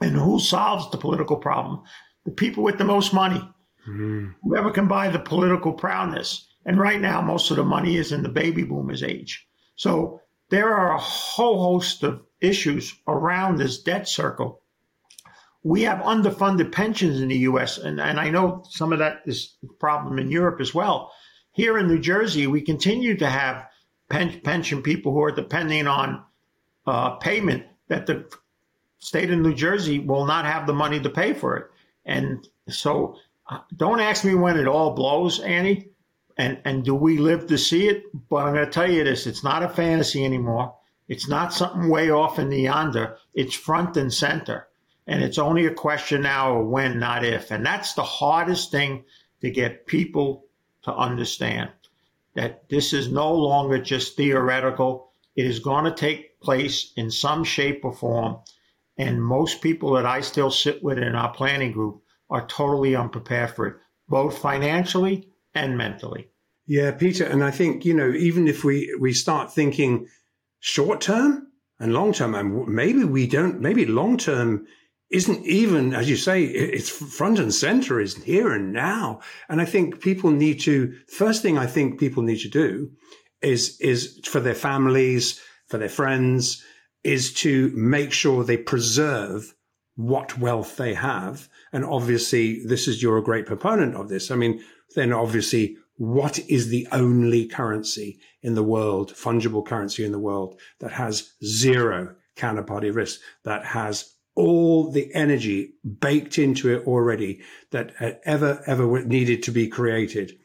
[0.01, 1.81] And who solves the political problem?
[2.25, 3.41] The people with the most money.
[3.87, 4.35] Mm.
[4.43, 6.47] Whoever can buy the political proudness.
[6.65, 9.48] And right now, most of the money is in the baby boomers age.
[9.79, 14.61] So there are a whole host of issues around this debt circle.
[15.63, 19.55] We have underfunded pensions in the US, and, and I know some of that is
[19.63, 21.13] a problem in Europe as well.
[21.53, 23.67] Here in New Jersey, we continue to have
[24.09, 26.25] pen, pension people who are depending on
[26.85, 28.29] uh, payment that the
[28.97, 31.67] state of New Jersey will not have the money to pay for it.
[32.03, 33.15] And so
[33.49, 35.91] uh, don't ask me when it all blows, Annie,
[36.39, 38.05] and, and do we live to see it?
[38.29, 40.73] But I'm going to tell you this it's not a fantasy anymore.
[41.09, 43.17] It's not something way off in the yonder.
[43.33, 44.69] It's front and center.
[45.05, 47.51] And it's only a question now of when, not if.
[47.51, 49.03] And that's the hardest thing
[49.41, 50.45] to get people
[50.83, 51.71] to understand
[52.35, 55.11] that this is no longer just theoretical.
[55.35, 58.37] It is going to take place in some shape or form.
[58.97, 63.55] And most people that I still sit with in our planning group are totally unprepared
[63.55, 63.75] for it,
[64.07, 66.29] both financially and mentally.
[66.65, 67.25] Yeah, Peter.
[67.25, 70.07] And I think, you know, even if we, we start thinking
[70.59, 71.47] short term
[71.79, 74.67] and long term, and maybe we don't, maybe long term
[75.09, 79.21] isn't even, as you say, it's front and center is here and now.
[79.47, 82.91] And I think people need to, first thing I think people need to do
[83.41, 86.63] is, is for their families, for their friends,
[87.03, 89.55] is to make sure they preserve
[89.95, 91.49] what wealth they have.
[91.73, 94.29] And obviously, this is, you're a great proponent of this.
[94.29, 94.61] I mean,
[94.95, 100.59] then obviously, what is the only currency in the world, fungible currency in the world
[100.79, 107.93] that has zero counterparty risk, that has all the energy baked into it already that
[108.23, 110.37] ever, ever needed to be created.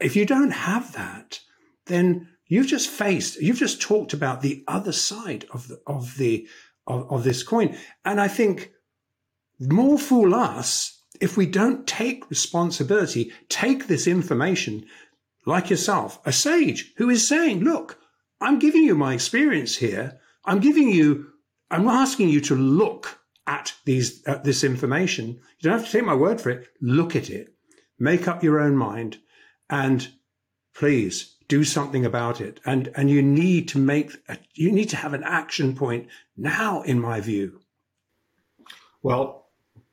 [0.00, 1.38] If you don't have that,
[1.86, 6.48] then you've just faced, you've just talked about the other side of the, of the,
[6.88, 7.76] of, of this coin.
[8.04, 8.72] And I think
[9.60, 14.86] more fool us if we don't take responsibility, take this information
[15.46, 17.98] like yourself, a sage who is saying, look,
[18.40, 20.20] I'm giving you my experience here.
[20.44, 21.32] I'm giving you
[21.70, 25.40] I'm asking you to look at these at this information.
[25.58, 26.68] You don't have to take my word for it.
[26.80, 27.54] Look at it.
[27.98, 29.18] Make up your own mind
[29.70, 30.06] and
[30.74, 32.60] please do something about it.
[32.66, 36.82] And and you need to make a, you need to have an action point now
[36.82, 37.60] in my view.
[39.02, 39.41] Well,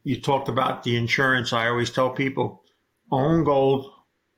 [0.03, 1.53] you talked about the insurance.
[1.53, 2.63] I always tell people
[3.11, 3.91] own gold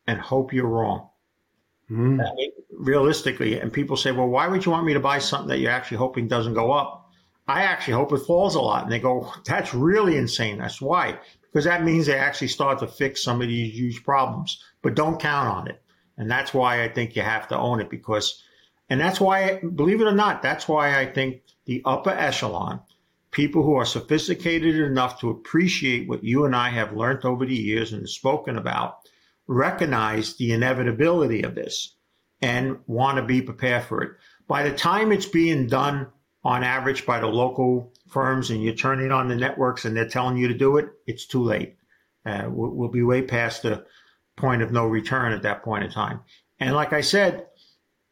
[0.08, 1.10] and hope you're wrong.
[1.90, 2.26] Mm.
[2.26, 5.50] I mean, realistically, and people say, well, why would you want me to buy something
[5.50, 7.10] that you're actually hoping doesn't go up?
[7.48, 8.84] I actually hope it falls a lot.
[8.84, 10.58] And they go, that's really insane.
[10.58, 11.20] That's why.
[11.42, 15.20] Because that means they actually start to fix some of these huge problems, but don't
[15.20, 15.82] count on it.
[16.18, 18.42] And that's why I think you have to own it because,
[18.90, 22.82] and that's why, believe it or not, that's why I think the upper echelon,
[23.32, 27.56] people who are sophisticated enough to appreciate what you and I have learned over the
[27.56, 29.00] years and spoken about,
[29.48, 31.96] recognize the inevitability of this
[32.42, 34.12] and want to be prepared for it.
[34.48, 36.08] By the time it's being done
[36.44, 40.38] on average by the local firms and you're turning on the networks and they're telling
[40.38, 41.78] you to do it, it's too late.
[42.26, 43.86] Uh, we'll, we'll be way past the
[44.36, 46.20] point of no return at that point in time.
[46.60, 47.48] And like I said,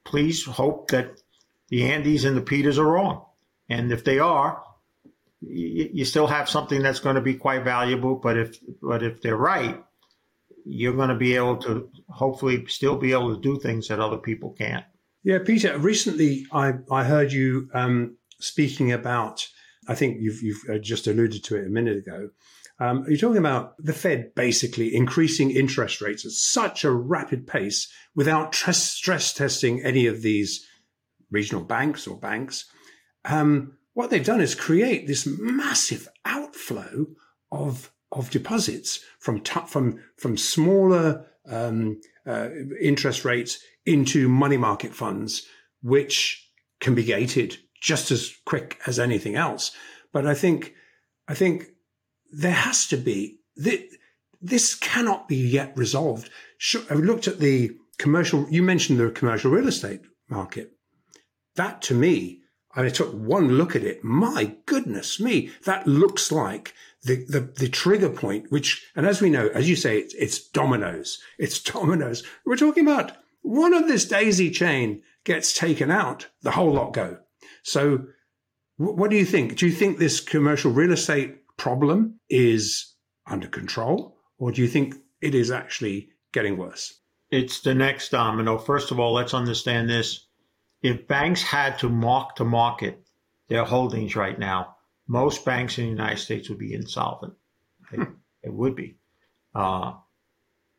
[0.05, 1.21] please hope that
[1.69, 3.25] the Andes and the Peters are wrong.
[3.67, 4.63] And if they are,
[5.41, 8.15] you, still have something that's going to be quite valuable.
[8.15, 9.81] But if but if they're right,
[10.65, 14.17] you're going to be able to hopefully still be able to do things that other
[14.17, 14.85] people can't.
[15.23, 15.77] Yeah, Peter.
[15.77, 19.47] Recently, I I heard you um, speaking about,
[19.87, 22.29] I think you've, you've uh, just alluded to it a minute ago.
[22.81, 27.91] Um, you're talking about the Fed basically increasing interest rates at such a rapid pace
[28.15, 30.65] without stress testing any of these
[31.29, 32.65] regional banks or banks.
[33.25, 37.07] Um, what they've done is create this massive outflow
[37.51, 42.49] of of deposits from t- from from smaller um, uh,
[42.79, 45.47] interest rates into money market funds,
[45.81, 46.47] which
[46.79, 49.71] can be gated just as quick as anything else.
[50.11, 50.73] But I think,
[51.27, 51.67] I think
[52.31, 53.39] there has to be,
[54.41, 56.29] this cannot be yet resolved.
[56.89, 60.71] I looked at the commercial, you mentioned the commercial real estate market.
[61.55, 62.41] That to me,
[62.75, 64.03] I took one look at it.
[64.03, 69.29] My goodness me, that looks like the, the, the trigger point, which, and as we
[69.29, 71.19] know, as you say, it's, it's dominoes.
[71.37, 72.23] It's dominoes.
[72.45, 77.17] We're talking about one of this daisy chain gets taken out, the whole lot go.
[77.63, 78.05] So,
[78.77, 79.57] what do you think?
[79.57, 82.93] Do you think this commercial real estate problem is
[83.27, 86.99] under control, or do you think it is actually getting worse?
[87.29, 88.57] It's the next domino.
[88.57, 90.25] First of all, let's understand this.
[90.81, 93.03] If banks had to mark to market
[93.47, 94.75] their holdings right now,
[95.07, 97.33] most banks in the United States would be insolvent.
[97.91, 98.13] It, hmm.
[98.43, 98.97] it would be.
[99.53, 99.93] Uh,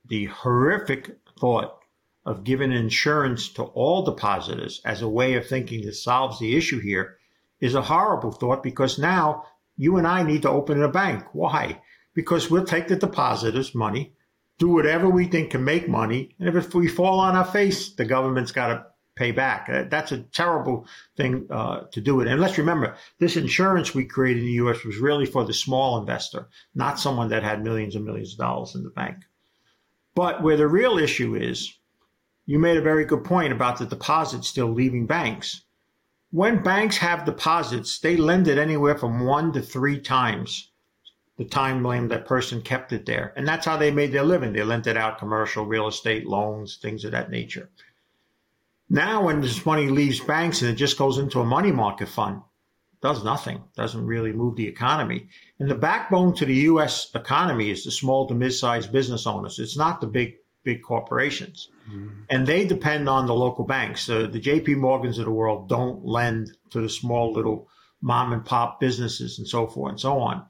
[0.07, 1.76] the horrific thought
[2.24, 6.80] of giving insurance to all depositors as a way of thinking that solves the issue
[6.80, 7.16] here
[7.61, 9.44] is a horrible thought because now
[9.76, 11.24] you and I need to open a bank.
[11.32, 11.80] Why?
[12.14, 14.14] Because we'll take the depositors' money,
[14.59, 18.05] do whatever we think can make money, and if we fall on our face, the
[18.05, 18.86] government's got to
[19.21, 19.68] pay back.
[19.68, 20.87] Uh, that's a terrible
[21.18, 22.27] thing uh, to do it.
[22.27, 24.83] And let's remember, this insurance we created in the U.S.
[24.83, 28.75] was really for the small investor, not someone that had millions and millions of dollars
[28.75, 29.16] in the bank.
[30.14, 31.71] But where the real issue is,
[32.47, 35.64] you made a very good point about the deposits still leaving banks.
[36.31, 40.71] When banks have deposits, they lend it anywhere from one to three times
[41.37, 43.35] the time frame that person kept it there.
[43.37, 44.53] And that's how they made their living.
[44.53, 47.71] They lent it out commercial real estate loans, things of that nature.
[48.91, 52.43] Now, when this money leaves banks and it just goes into a money market fund,
[53.01, 55.28] does nothing, doesn't really move the economy.
[55.59, 57.11] And the backbone to the U.S.
[57.14, 59.59] economy is the small to mid-sized business owners.
[59.59, 60.34] It's not the big,
[60.64, 61.68] big corporations.
[61.88, 62.09] Mm-hmm.
[62.28, 64.07] And they depend on the local banks.
[64.07, 67.68] the JP Morgans of the world don't lend to the small little
[68.03, 70.45] mom and pop businesses and so forth and so on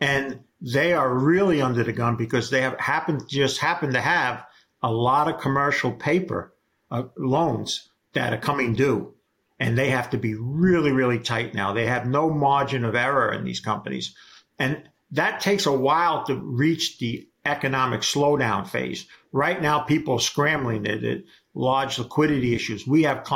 [0.00, 4.44] and they are really under the gun because they have happened just happen to have
[4.82, 6.52] a lot of commercial paper
[6.96, 9.14] uh, loans that are coming due.
[9.58, 11.72] And they have to be really really tight now.
[11.72, 14.14] They have no margin of error in these companies.
[14.58, 14.82] And
[15.12, 19.06] that takes a while to reach the economic slowdown phase.
[19.32, 21.22] Right now people are scrambling at,
[21.54, 22.86] large liquidity issues.
[22.86, 23.26] We have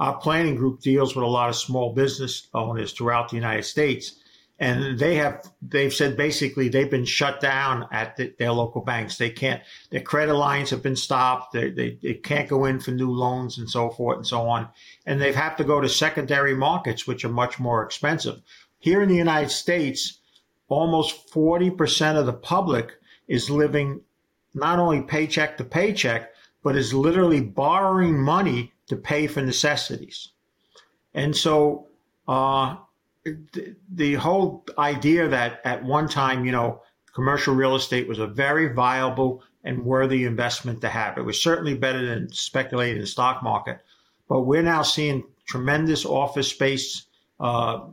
[0.00, 4.18] our planning group deals with a lot of small business owners throughout the united states
[4.58, 9.16] and they have they've said basically they've been shut down at the, their local banks.
[9.16, 11.52] They can't their credit lines have been stopped.
[11.52, 14.68] They, they, they can't go in for new loans and so forth and so on.
[15.06, 18.40] And they've had to go to secondary markets, which are much more expensive.
[18.80, 20.18] Here in the United States,
[20.68, 22.92] almost forty percent of the public
[23.28, 24.00] is living
[24.54, 26.32] not only paycheck to paycheck,
[26.64, 30.30] but is literally borrowing money to pay for necessities.
[31.14, 31.86] And so
[32.26, 32.76] uh,
[33.92, 36.82] the, whole idea that at one time, you know,
[37.14, 41.18] commercial real estate was a very viable and worthy investment to have.
[41.18, 43.80] It was certainly better than speculating in the stock market.
[44.28, 47.06] But we're now seeing tremendous office space
[47.40, 47.86] uh,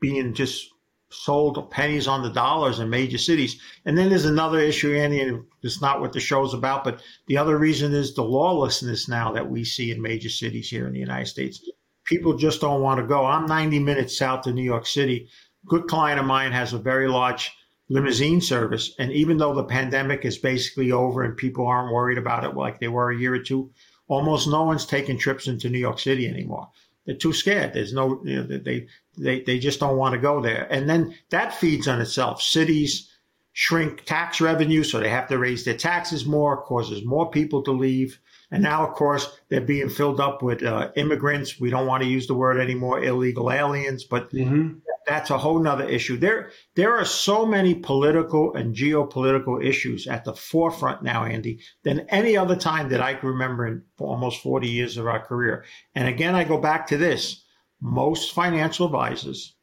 [0.00, 0.70] being just
[1.10, 3.60] sold pennies on the dollars in major cities.
[3.84, 7.38] And then there's another issue, Andy, and it's not what the show's about, but the
[7.38, 10.98] other reason is the lawlessness now that we see in major cities here in the
[10.98, 11.68] United States
[12.06, 13.26] people just don't want to go.
[13.26, 15.28] I'm 90 minutes south of New York City.
[15.66, 17.52] Good client of mine has a very large
[17.88, 18.94] limousine service.
[18.98, 22.80] And even though the pandemic is basically over and people aren't worried about it like
[22.80, 23.70] they were a year or two,
[24.08, 26.68] almost no one's taking trips into New York City anymore.
[27.04, 27.72] They're too scared.
[27.72, 30.66] There's no, you know, they, they, they just don't want to go there.
[30.70, 32.42] And then that feeds on itself.
[32.42, 33.10] Cities
[33.52, 37.72] shrink tax revenue, so they have to raise their taxes more, causes more people to
[37.72, 38.18] leave.
[38.50, 41.58] And now, of course, they're being filled up with uh, immigrants.
[41.58, 44.78] We don't want to use the word anymore, illegal aliens, but mm-hmm.
[45.06, 46.16] that's a whole nother issue.
[46.16, 52.06] There, there are so many political and geopolitical issues at the forefront now, Andy, than
[52.08, 55.64] any other time that I can remember in almost 40 years of our career.
[55.96, 57.42] And again, I go back to this.
[57.80, 59.55] Most financial advisors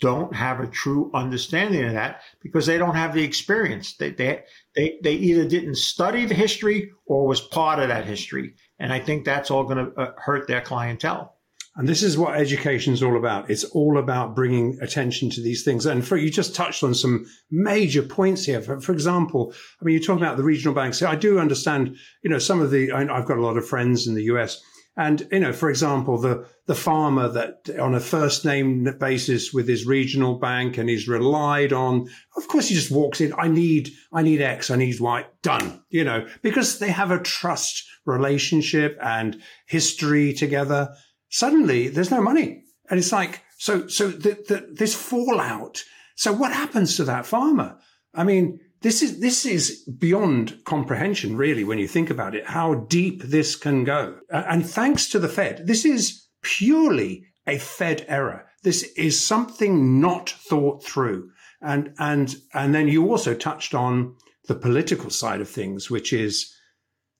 [0.00, 3.96] don't have a true understanding of that because they don't have the experience.
[3.96, 4.42] They, they,
[4.74, 8.54] they, they either didn't study the history or was part of that history.
[8.78, 11.34] And I think that's all going to uh, hurt their clientele.
[11.76, 13.50] And this is what education is all about.
[13.50, 15.84] It's all about bringing attention to these things.
[15.84, 18.62] And for, you just touched on some major points here.
[18.62, 21.02] For, for example, I mean, you're talking about the regional banks.
[21.02, 24.14] I do understand, you know, some of the, I've got a lot of friends in
[24.14, 24.62] the US
[24.96, 29.68] and, you know, for example, the, the farmer that on a first name basis with
[29.68, 33.34] his regional bank and he's relied on, of course, he just walks in.
[33.36, 34.70] I need, I need X.
[34.70, 40.94] I need Y done, you know, because they have a trust relationship and history together.
[41.28, 42.64] Suddenly there's no money.
[42.88, 45.84] And it's like, so, so the, the, this fallout.
[46.14, 47.78] So what happens to that farmer?
[48.14, 52.46] I mean, this is this is beyond comprehension, really, when you think about it.
[52.46, 58.04] How deep this can go, and thanks to the Fed, this is purely a Fed
[58.06, 58.46] error.
[58.62, 61.30] This is something not thought through,
[61.60, 64.14] and and and then you also touched on
[64.46, 66.54] the political side of things, which is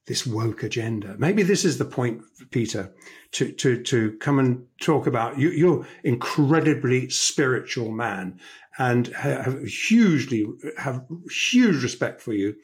[0.06, 1.16] this woke agenda.
[1.18, 2.92] Maybe this is the point, Peter,
[3.32, 5.50] to to to come and talk about you.
[5.50, 8.38] You're incredibly spiritual man,
[8.78, 10.46] and have hugely
[10.78, 11.04] have
[11.50, 12.54] huge respect for you.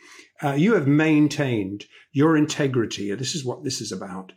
[0.42, 4.32] Uh, you have maintained your integrity, and this is what this is about: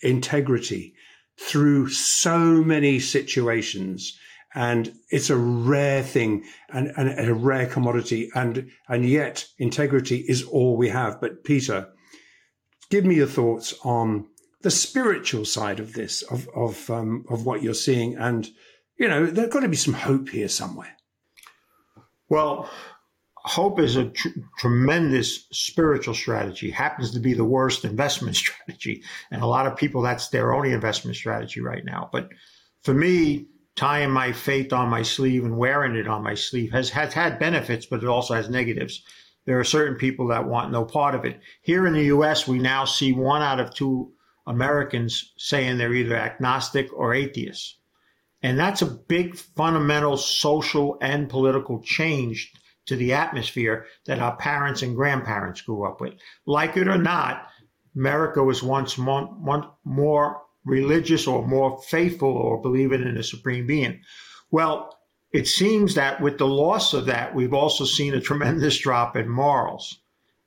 [0.00, 0.94] integrity
[1.38, 4.18] through so many situations.
[4.54, 8.30] And it's a rare thing and, and a rare commodity.
[8.34, 11.20] And, and yet integrity is all we have.
[11.20, 11.88] But Peter,
[12.88, 14.28] give me your thoughts on
[14.62, 18.16] the spiritual side of this, of, of, um, of what you're seeing.
[18.16, 18.48] And,
[18.98, 20.95] you know, there's got to be some hope here somewhere.
[22.28, 22.68] Well,
[23.36, 29.02] hope is a tr- tremendous spiritual strategy, happens to be the worst investment strategy.
[29.30, 32.08] And a lot of people, that's their only investment strategy right now.
[32.12, 32.30] But
[32.82, 33.46] for me,
[33.76, 37.38] tying my faith on my sleeve and wearing it on my sleeve has, has had
[37.38, 39.02] benefits, but it also has negatives.
[39.44, 41.40] There are certain people that want no part of it.
[41.62, 44.12] Here in the US, we now see one out of two
[44.46, 47.76] Americans saying they're either agnostic or atheist.
[48.42, 52.52] And that's a big fundamental social and political change
[52.86, 56.14] to the atmosphere that our parents and grandparents grew up with.
[56.46, 57.48] Like it or not,
[57.96, 64.00] America was once more, more religious or more faithful or believing in a supreme being.
[64.50, 64.96] Well,
[65.32, 69.28] it seems that with the loss of that, we've also seen a tremendous drop in
[69.28, 69.98] morals.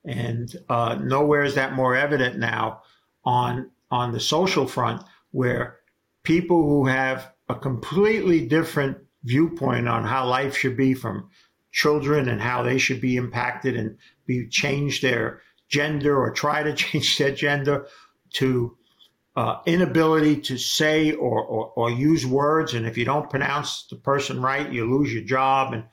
[0.04, 2.82] And uh, nowhere is that more evident now
[3.24, 5.78] on on the social front, where
[6.22, 11.28] people who have a completely different viewpoint on how life should be from
[11.72, 16.74] children and how they should be impacted and be change their gender or try to
[16.84, 17.86] change their gender
[18.34, 18.76] to
[19.36, 22.74] uh, inability to say or, or, or, use words.
[22.74, 25.72] And if you don't pronounce the person right, you lose your job.
[25.72, 25.84] And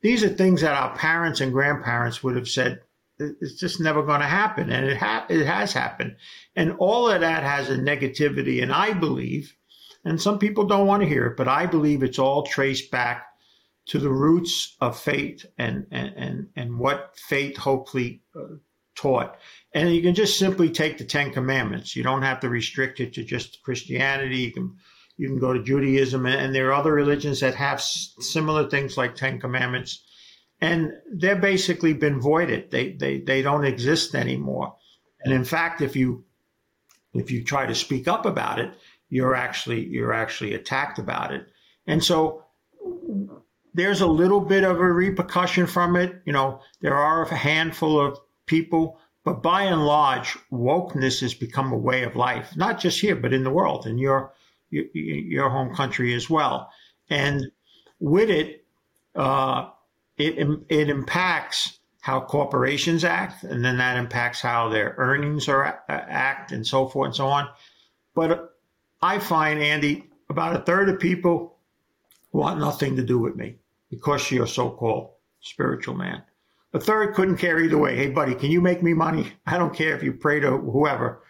[0.00, 2.80] these are things that our parents and grandparents would have said,
[3.18, 4.70] it's just never going to happen.
[4.70, 6.16] And it, ha- it has happened.
[6.56, 8.62] And all of that has a negativity.
[8.62, 9.54] And I believe,
[10.04, 13.26] and some people don't want to hear it, but I believe it's all traced back
[13.86, 18.56] to the roots of faith and, and, and, and what faith hopefully uh,
[18.94, 19.36] taught.
[19.72, 21.96] And you can just simply take the Ten Commandments.
[21.96, 24.38] You don't have to restrict it to just Christianity.
[24.38, 24.76] You can
[25.16, 29.16] you can go to Judaism, and there are other religions that have similar things like
[29.16, 30.04] Ten Commandments,
[30.60, 32.70] and they're basically been voided.
[32.70, 34.76] They they they don't exist anymore.
[35.24, 36.24] And in fact, if you
[37.14, 38.70] if you try to speak up about it,
[39.08, 41.46] you're actually you're actually attacked about it.
[41.86, 42.44] And so
[43.74, 46.20] there's a little bit of a repercussion from it.
[46.24, 51.72] You know, there are a handful of people, but by and large, wokeness has become
[51.72, 54.32] a way of life, not just here, but in the world, in your
[54.70, 56.70] your, home country as well.
[57.08, 57.50] And
[58.00, 58.66] with it,
[59.14, 59.70] uh,
[60.16, 66.52] it it impacts how corporations act, and then that impacts how their earnings are act,
[66.52, 67.48] and so forth and so on.
[68.14, 68.57] But
[69.00, 71.56] I find Andy, about a third of people
[72.32, 73.56] want nothing to do with me
[73.90, 76.22] because you're a so-called spiritual man.
[76.74, 77.96] A third couldn't care either way.
[77.96, 79.32] Hey, buddy, can you make me money?
[79.46, 81.22] I don't care if you pray to whoever.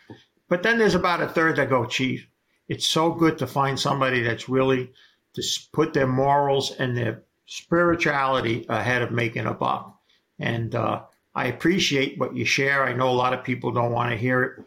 [0.49, 2.23] But then there's about a third that go, geez,
[2.69, 4.93] it's so good to find somebody that's really
[5.35, 5.43] to
[5.73, 9.95] put their morals and their spirituality ahead of making a buck.
[10.39, 11.03] And uh,
[11.35, 12.85] I appreciate what you share.
[12.85, 14.65] I know a lot of people don't want to hear it,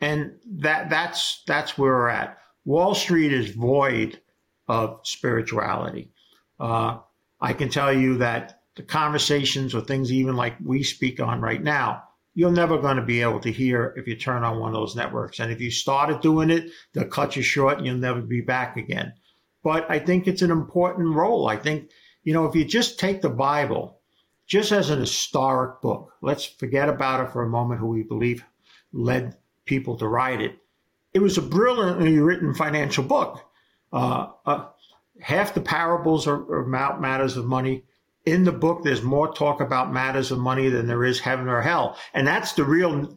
[0.00, 2.38] and that that's that's where we're at.
[2.64, 4.20] Wall Street is void
[4.68, 6.10] of spirituality.
[6.58, 6.98] Uh,
[7.40, 11.62] I can tell you that the conversations or things even like we speak on right
[11.62, 14.74] now, you're never going to be able to hear if you turn on one of
[14.74, 15.40] those networks.
[15.40, 18.76] And if you started doing it, they'll cut you short and you'll never be back
[18.76, 19.14] again.
[19.62, 21.48] But I think it's an important role.
[21.48, 21.90] I think,
[22.22, 24.00] you know, if you just take the Bible
[24.46, 28.44] just as an historic book, let's forget about it for a moment who we believe
[28.92, 29.36] led
[29.70, 30.58] people to write it.
[31.14, 33.42] It was a brilliantly written financial book.
[33.92, 34.66] Uh, uh,
[35.20, 37.84] half the parables are, are about matters of money.
[38.26, 41.62] In the book, there's more talk about matters of money than there is heaven or
[41.62, 41.96] hell.
[42.12, 43.16] And that's the real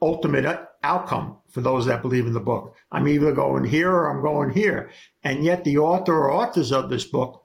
[0.00, 2.76] ultimate outcome for those that believe in the book.
[2.92, 4.90] I'm either going here or I'm going here.
[5.22, 7.44] And yet the author or authors of this book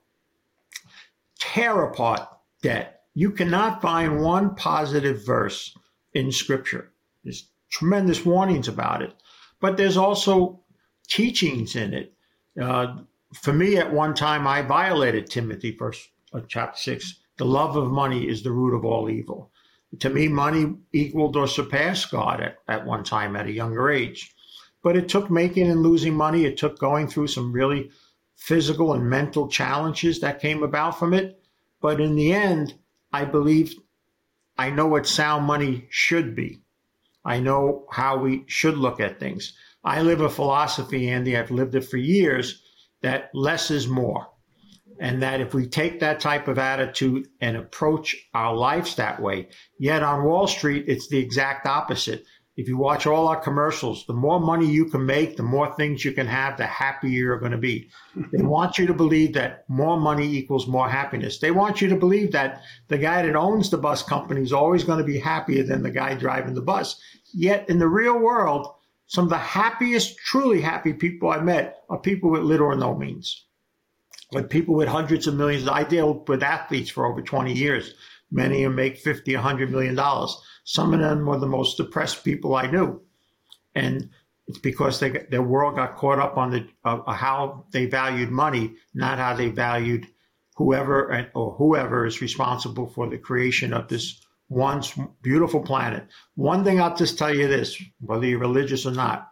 [1.39, 2.27] tear apart
[2.61, 3.03] debt.
[3.13, 5.75] You cannot find one positive verse
[6.13, 6.91] in scripture.
[7.69, 9.13] Tremendous warnings about it,
[9.59, 10.61] but there's also
[11.07, 12.13] teachings in it
[12.59, 12.97] uh,
[13.33, 17.19] for me, at one time, I violated Timothy, first uh, chapter six.
[17.37, 19.51] The love of money is the root of all evil.
[19.99, 24.33] To me, money equaled or surpassed God at, at one time at a younger age.
[24.83, 26.45] But it took making and losing money.
[26.45, 27.91] It took going through some really
[28.35, 31.41] physical and mental challenges that came about from it.
[31.81, 32.75] But in the end,
[33.11, 33.75] I believe
[34.57, 36.61] I know what sound money should be.
[37.25, 39.53] I know how we should look at things.
[39.83, 42.61] I live a philosophy, Andy, I've lived it for years,
[43.01, 44.27] that less is more.
[44.99, 49.47] And that if we take that type of attitude and approach our lives that way,
[49.77, 52.25] yet on Wall Street, it's the exact opposite.
[52.59, 56.03] If you watch all our commercials, the more money you can make, the more things
[56.03, 57.89] you can have, the happier you're going to be.
[58.33, 61.39] They want you to believe that more money equals more happiness.
[61.39, 64.83] They want you to believe that the guy that owns the bus company is always
[64.83, 66.99] going to be happier than the guy driving the bus.
[67.33, 68.67] Yet in the real world,
[69.07, 72.93] some of the happiest, truly happy people I met are people with little or no
[72.93, 73.45] means.
[74.33, 75.65] Like people with hundreds of millions.
[75.65, 77.93] I deal with athletes for over 20 years.
[78.29, 80.37] Many of them make 50, 100 million dollars.
[80.69, 83.01] Some of them were the most depressed people I knew.
[83.73, 84.11] And
[84.47, 88.75] it's because they, their world got caught up on the uh, how they valued money,
[88.93, 90.05] not how they valued
[90.57, 94.93] whoever or whoever is responsible for the creation of this once
[95.23, 96.05] beautiful planet.
[96.35, 99.27] One thing I'll just tell you this, whether you're religious or not,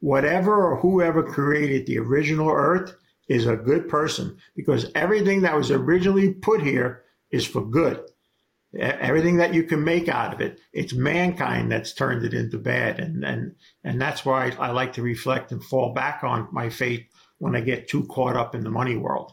[0.00, 2.96] whatever or whoever created the original Earth
[3.28, 8.00] is a good person because everything that was originally put here is for good.
[8.74, 13.00] Everything that you can make out of it, it's mankind that's turned it into bad,
[13.00, 16.68] and and and that's why I, I like to reflect and fall back on my
[16.68, 17.06] faith
[17.38, 19.32] when I get too caught up in the money world.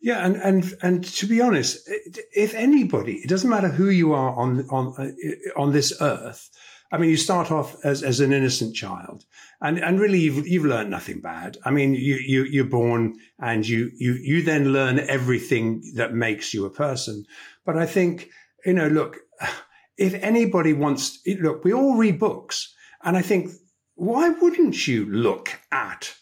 [0.00, 1.86] Yeah, and and and to be honest,
[2.32, 6.48] if anybody, it doesn't matter who you are on on uh, on this earth.
[6.92, 9.24] I mean, you start off as, as an innocent child,
[9.60, 11.56] and and really you've you've learned nothing bad.
[11.64, 16.52] I mean, you you you're born, and you you you then learn everything that makes
[16.52, 17.24] you a person.
[17.64, 18.28] But I think
[18.64, 19.18] you know, look,
[19.96, 23.50] if anybody wants, look, we all read books, and I think
[23.94, 26.14] why wouldn't you look at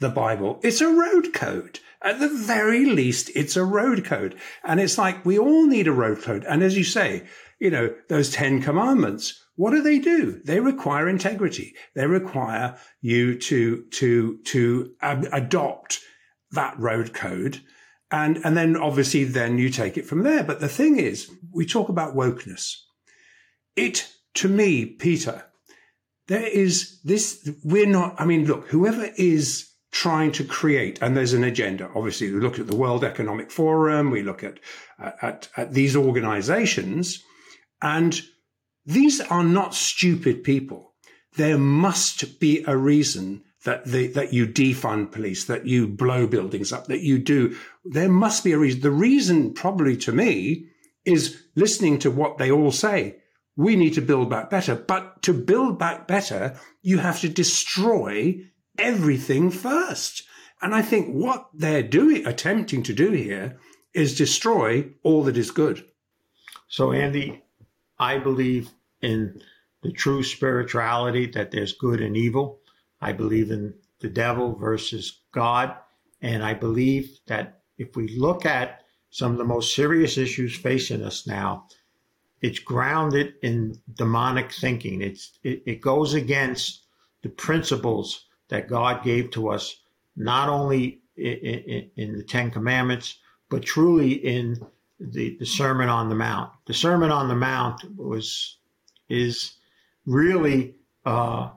[0.00, 0.58] the Bible?
[0.64, 1.78] It's a road code.
[2.02, 4.34] At the very least, it's a road code.
[4.64, 6.44] And it's like we all need a road code.
[6.44, 7.22] And as you say,
[7.60, 10.40] you know, those 10 commandments, what do they do?
[10.44, 11.74] They require integrity.
[11.94, 16.00] They require you to, to, to ab- adopt
[16.50, 17.60] that road code.
[18.10, 20.44] And, and then obviously then you take it from there.
[20.44, 22.76] But the thing is, we talk about wokeness.
[23.76, 25.44] It, to me, Peter,
[26.28, 31.34] there is this, we're not, I mean, look, whoever is trying to create, and there's
[31.34, 31.88] an agenda.
[31.94, 34.58] Obviously, we look at the World Economic Forum, we look at,
[34.98, 37.22] at, at these organizations,
[37.80, 38.20] and
[38.86, 40.92] these are not stupid people.
[41.36, 46.86] There must be a reason that that you defund police, that you blow buildings up,
[46.86, 47.56] that you do.
[47.84, 48.80] There must be a reason.
[48.82, 50.68] The reason, probably to me,
[51.04, 53.16] is listening to what they all say.
[53.56, 54.74] We need to build back better.
[54.74, 58.40] But to build back better, you have to destroy
[58.78, 60.24] everything first.
[60.60, 63.58] And I think what they're doing, attempting to do here
[63.92, 65.84] is destroy all that is good.
[66.68, 67.43] So, Andy,
[67.98, 68.70] I believe
[69.02, 69.40] in
[69.82, 72.60] the true spirituality that there's good and evil.
[73.00, 75.74] I believe in the devil versus God.
[76.22, 81.02] And I believe that if we look at some of the most serious issues facing
[81.02, 81.66] us now,
[82.40, 85.02] it's grounded in demonic thinking.
[85.02, 86.86] It's, it, it goes against
[87.22, 89.76] the principles that God gave to us,
[90.16, 93.18] not only in, in, in the Ten Commandments,
[93.48, 94.56] but truly in
[95.00, 96.50] the, the Sermon on the Mount.
[96.66, 98.58] The Sermon on the Mount was
[99.08, 99.56] is
[100.06, 101.50] really uh,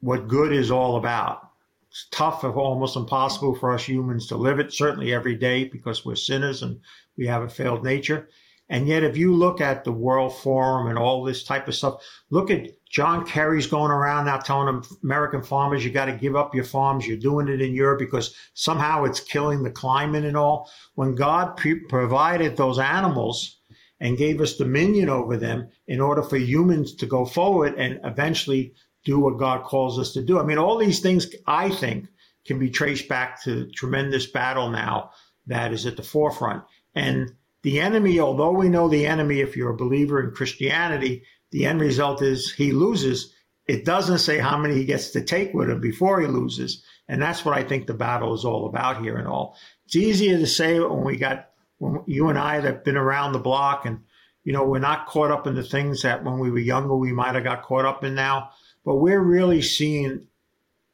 [0.00, 1.50] what good is all about.
[1.88, 6.16] It's tough, almost impossible for us humans to live it, certainly every day, because we're
[6.16, 6.80] sinners and
[7.16, 8.28] we have a failed nature.
[8.68, 12.02] And yet, if you look at the World Forum and all this type of stuff,
[12.30, 16.54] look at John Kerry's going around now telling American farmers, you got to give up
[16.54, 17.06] your farms.
[17.06, 20.70] You're doing it in Europe because somehow it's killing the climate and all.
[20.94, 23.58] When God pre- provided those animals
[24.00, 28.72] and gave us dominion over them in order for humans to go forward and eventually
[29.04, 30.40] do what God calls us to do.
[30.40, 32.06] I mean, all these things, I think,
[32.46, 35.10] can be traced back to tremendous battle now
[35.48, 36.64] that is at the forefront.
[36.94, 41.66] And the enemy, although we know the enemy, if you're a believer in Christianity, the
[41.66, 43.32] end result is he loses.
[43.66, 46.84] It doesn't say how many he gets to take with him before he loses.
[47.08, 49.56] And that's what I think the battle is all about here and all.
[49.86, 53.32] It's easier to say when we got, when you and I that have been around
[53.32, 54.00] the block and,
[54.44, 57.12] you know, we're not caught up in the things that when we were younger we
[57.12, 58.50] might have got caught up in now.
[58.84, 60.26] But we're really seeing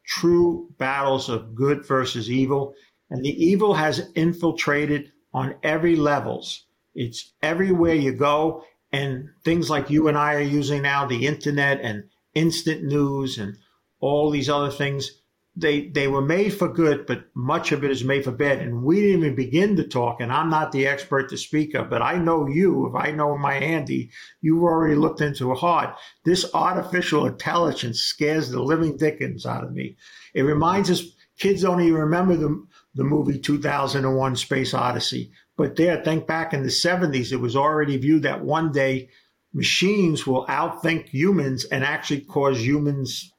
[0.06, 2.74] true battles of good versus evil.
[3.10, 6.64] And the evil has infiltrated on every levels.
[6.94, 8.64] It's everywhere you go.
[8.92, 13.56] And things like you and I are using now, the internet and instant news and
[14.00, 15.10] all these other things,
[15.54, 18.60] they they were made for good, but much of it is made for bad.
[18.60, 20.20] And we didn't even begin to talk.
[20.20, 22.86] And I'm not the expert to speak of, but I know you.
[22.86, 25.90] If I know my Andy, you've already looked into it hard.
[26.24, 29.96] This artificial intelligence scares the living dickens out of me.
[30.34, 31.02] It reminds us
[31.38, 35.32] kids don't even remember the the movie 2001 Space Odyssey.
[35.56, 39.10] But there, think back in the 70s, it was already viewed that one day
[39.52, 43.32] machines will outthink humans and actually cause humans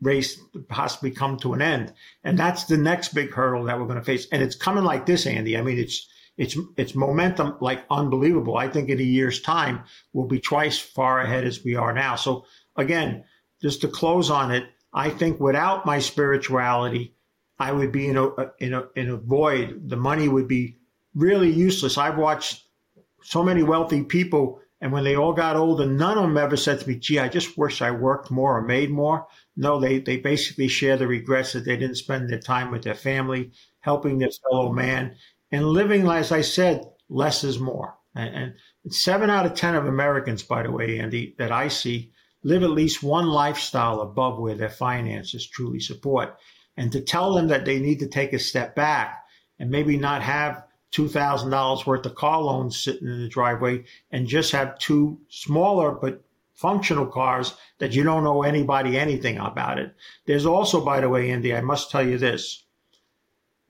[0.00, 1.92] race possibly come to an end.
[2.24, 4.26] And that's the next big hurdle that we're going to face.
[4.32, 5.56] And it's coming like this, Andy.
[5.56, 8.56] I mean, it's, it's, it's momentum like unbelievable.
[8.56, 12.16] I think in a year's time, we'll be twice far ahead as we are now.
[12.16, 12.46] So
[12.76, 13.24] again,
[13.60, 17.14] just to close on it, I think without my spirituality,
[17.58, 19.88] I would be in a in a in a void.
[19.88, 20.78] The money would be
[21.14, 21.98] really useless.
[21.98, 22.64] I've watched
[23.22, 24.60] so many wealthy people.
[24.80, 27.28] And when they all got older, none of them ever said to me, gee, I
[27.28, 29.26] just wish I worked more or made more.
[29.56, 32.94] No, they, they basically share the regrets that they didn't spend their time with their
[32.94, 35.16] family, helping their fellow man,
[35.52, 37.98] and living, as I said, less is more.
[38.14, 38.54] And,
[38.84, 42.62] and seven out of 10 of Americans, by the way, Andy, that I see live
[42.62, 46.38] at least one lifestyle above where their finances truly support.
[46.76, 49.24] And to tell them that they need to take a step back
[49.58, 54.52] and maybe not have $2,000 worth of car loans sitting in the driveway and just
[54.52, 56.22] have two smaller but
[56.54, 59.94] functional cars that you don't know anybody anything about it.
[60.26, 62.64] There's also, by the way, Andy, I must tell you this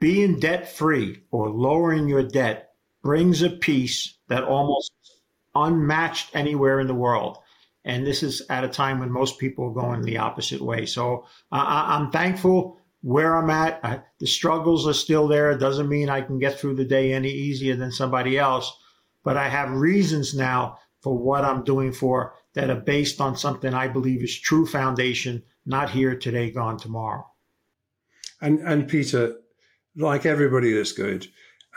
[0.01, 4.93] being debt free or lowering your debt brings a peace that almost
[5.55, 7.39] unmatched anywhere in the world.
[7.85, 10.87] And this is at a time when most people are going the opposite way.
[10.87, 13.81] So uh, I'm thankful where I'm at.
[13.83, 15.51] I, the struggles are still there.
[15.51, 18.73] It doesn't mean I can get through the day any easier than somebody else,
[19.25, 23.73] but I have reasons now for what I'm doing for that are based on something
[23.73, 27.27] I believe is true foundation, not here today, gone tomorrow.
[28.41, 29.37] And and Peter,
[29.97, 31.27] like everybody that's good,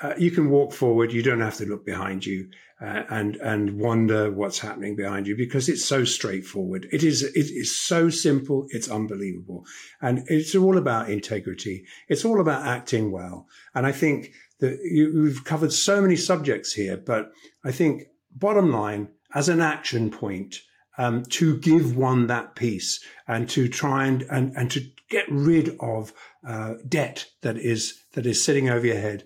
[0.04, 1.14] uh, you can walk forward.
[1.14, 2.50] You don't have to look behind you
[2.82, 6.88] uh, and and wonder what's happening behind you because it's so straightforward.
[6.92, 8.66] It is it is so simple.
[8.70, 9.66] It's unbelievable,
[10.02, 11.86] and it's all about integrity.
[12.10, 13.48] It's all about acting well.
[13.74, 17.32] And I think that you, we've covered so many subjects here, but
[17.64, 18.04] I think
[18.36, 20.58] bottom line as an action point.
[20.96, 25.76] Um, to give one that peace and to try and, and, and to get rid
[25.80, 26.14] of
[26.48, 29.24] uh, debt that is that is sitting over your head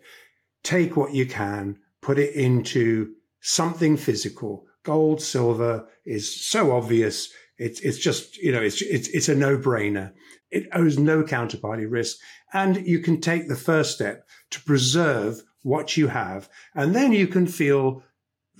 [0.63, 4.65] take what you can, put it into something physical.
[4.83, 7.29] Gold, silver is so obvious.
[7.57, 10.13] It's, it's just, you know, it's, it's, it's a no brainer.
[10.51, 12.17] It owes no counterparty risk.
[12.53, 16.49] And you can take the first step to preserve what you have.
[16.73, 18.03] And then you can feel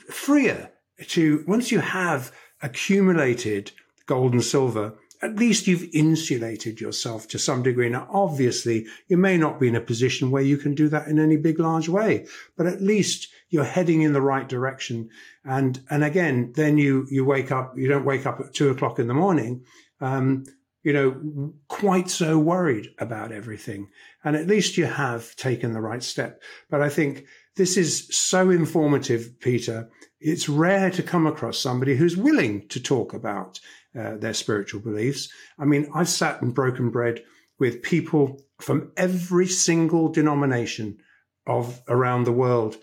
[0.10, 0.72] freer
[1.08, 2.32] to, once you have
[2.62, 3.72] accumulated
[4.06, 7.90] gold and silver, at least you've insulated yourself to some degree.
[7.90, 11.20] Now, obviously, you may not be in a position where you can do that in
[11.20, 15.10] any big, large way, but at least you're heading in the right direction.
[15.44, 19.00] And, and again, then you, you wake up, you don't wake up at two o'clock
[19.00, 19.64] in the morning,
[20.02, 20.46] um,
[20.84, 23.90] you know, quite so worried about everything.
[24.24, 26.42] And at least you have taken the right step.
[26.70, 29.90] But I think this is so informative, Peter.
[30.20, 33.60] It's rare to come across somebody who's willing to talk about
[33.98, 35.30] uh, their spiritual beliefs.
[35.60, 37.24] I mean, I've sat and broken bread
[37.60, 40.98] with people from every single denomination
[41.46, 42.78] of around the world,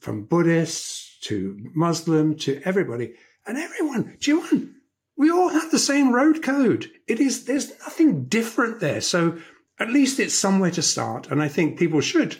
[0.00, 3.14] from Buddhists to Muslim to everybody,
[3.46, 4.16] and everyone.
[4.20, 4.74] Do you?
[5.16, 6.90] We all have the same road code.
[7.06, 7.44] It is.
[7.44, 9.00] There's nothing different there.
[9.00, 9.38] So
[9.78, 12.36] at least it's somewhere to start, and I think people should.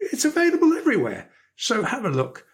[0.00, 1.30] It's available everywhere.
[1.56, 2.46] So have a look,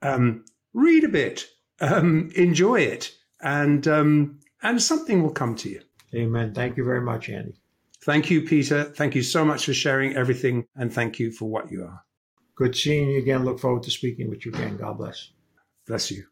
[0.00, 1.46] um, read a bit,
[1.80, 3.12] um, enjoy it
[3.44, 5.82] and um, and something will come to you.
[6.14, 6.54] Amen.
[6.54, 7.54] Thank you very much, Andy.
[8.02, 8.84] Thank you, Peter.
[8.84, 12.04] Thank you so much for sharing everything, and thank you for what you are.
[12.56, 13.44] Good seeing you again.
[13.44, 14.76] Look forward to speaking with you again.
[14.76, 15.30] God bless.
[15.86, 16.24] Bless you.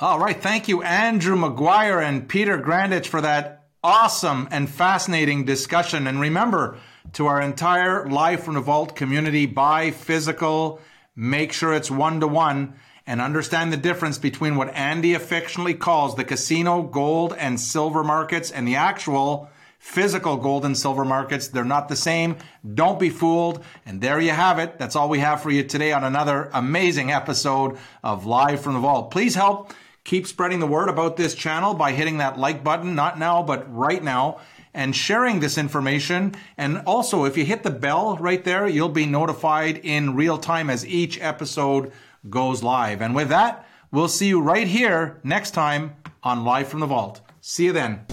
[0.00, 0.40] All right.
[0.40, 6.06] Thank you, Andrew Maguire and Peter Grandich, for that awesome and fascinating discussion.
[6.06, 6.78] And remember,
[7.14, 10.80] to our entire Live from the Vault community, buy physical,
[11.14, 12.74] make sure it's one to one
[13.06, 18.50] and understand the difference between what Andy affectionately calls the casino gold and silver markets
[18.50, 21.48] and the actual physical gold and silver markets.
[21.48, 22.36] They're not the same.
[22.72, 23.62] Don't be fooled.
[23.84, 24.78] And there you have it.
[24.78, 28.80] That's all we have for you today on another amazing episode of Live from the
[28.80, 29.10] Vault.
[29.10, 33.18] Please help keep spreading the word about this channel by hitting that like button, not
[33.18, 34.40] now, but right now
[34.72, 36.34] and sharing this information.
[36.58, 40.68] And also, if you hit the bell right there, you'll be notified in real time
[40.68, 41.92] as each episode
[42.28, 43.00] goes live.
[43.02, 47.20] And with that, we'll see you right here next time on Live from the Vault.
[47.40, 48.06] See you then.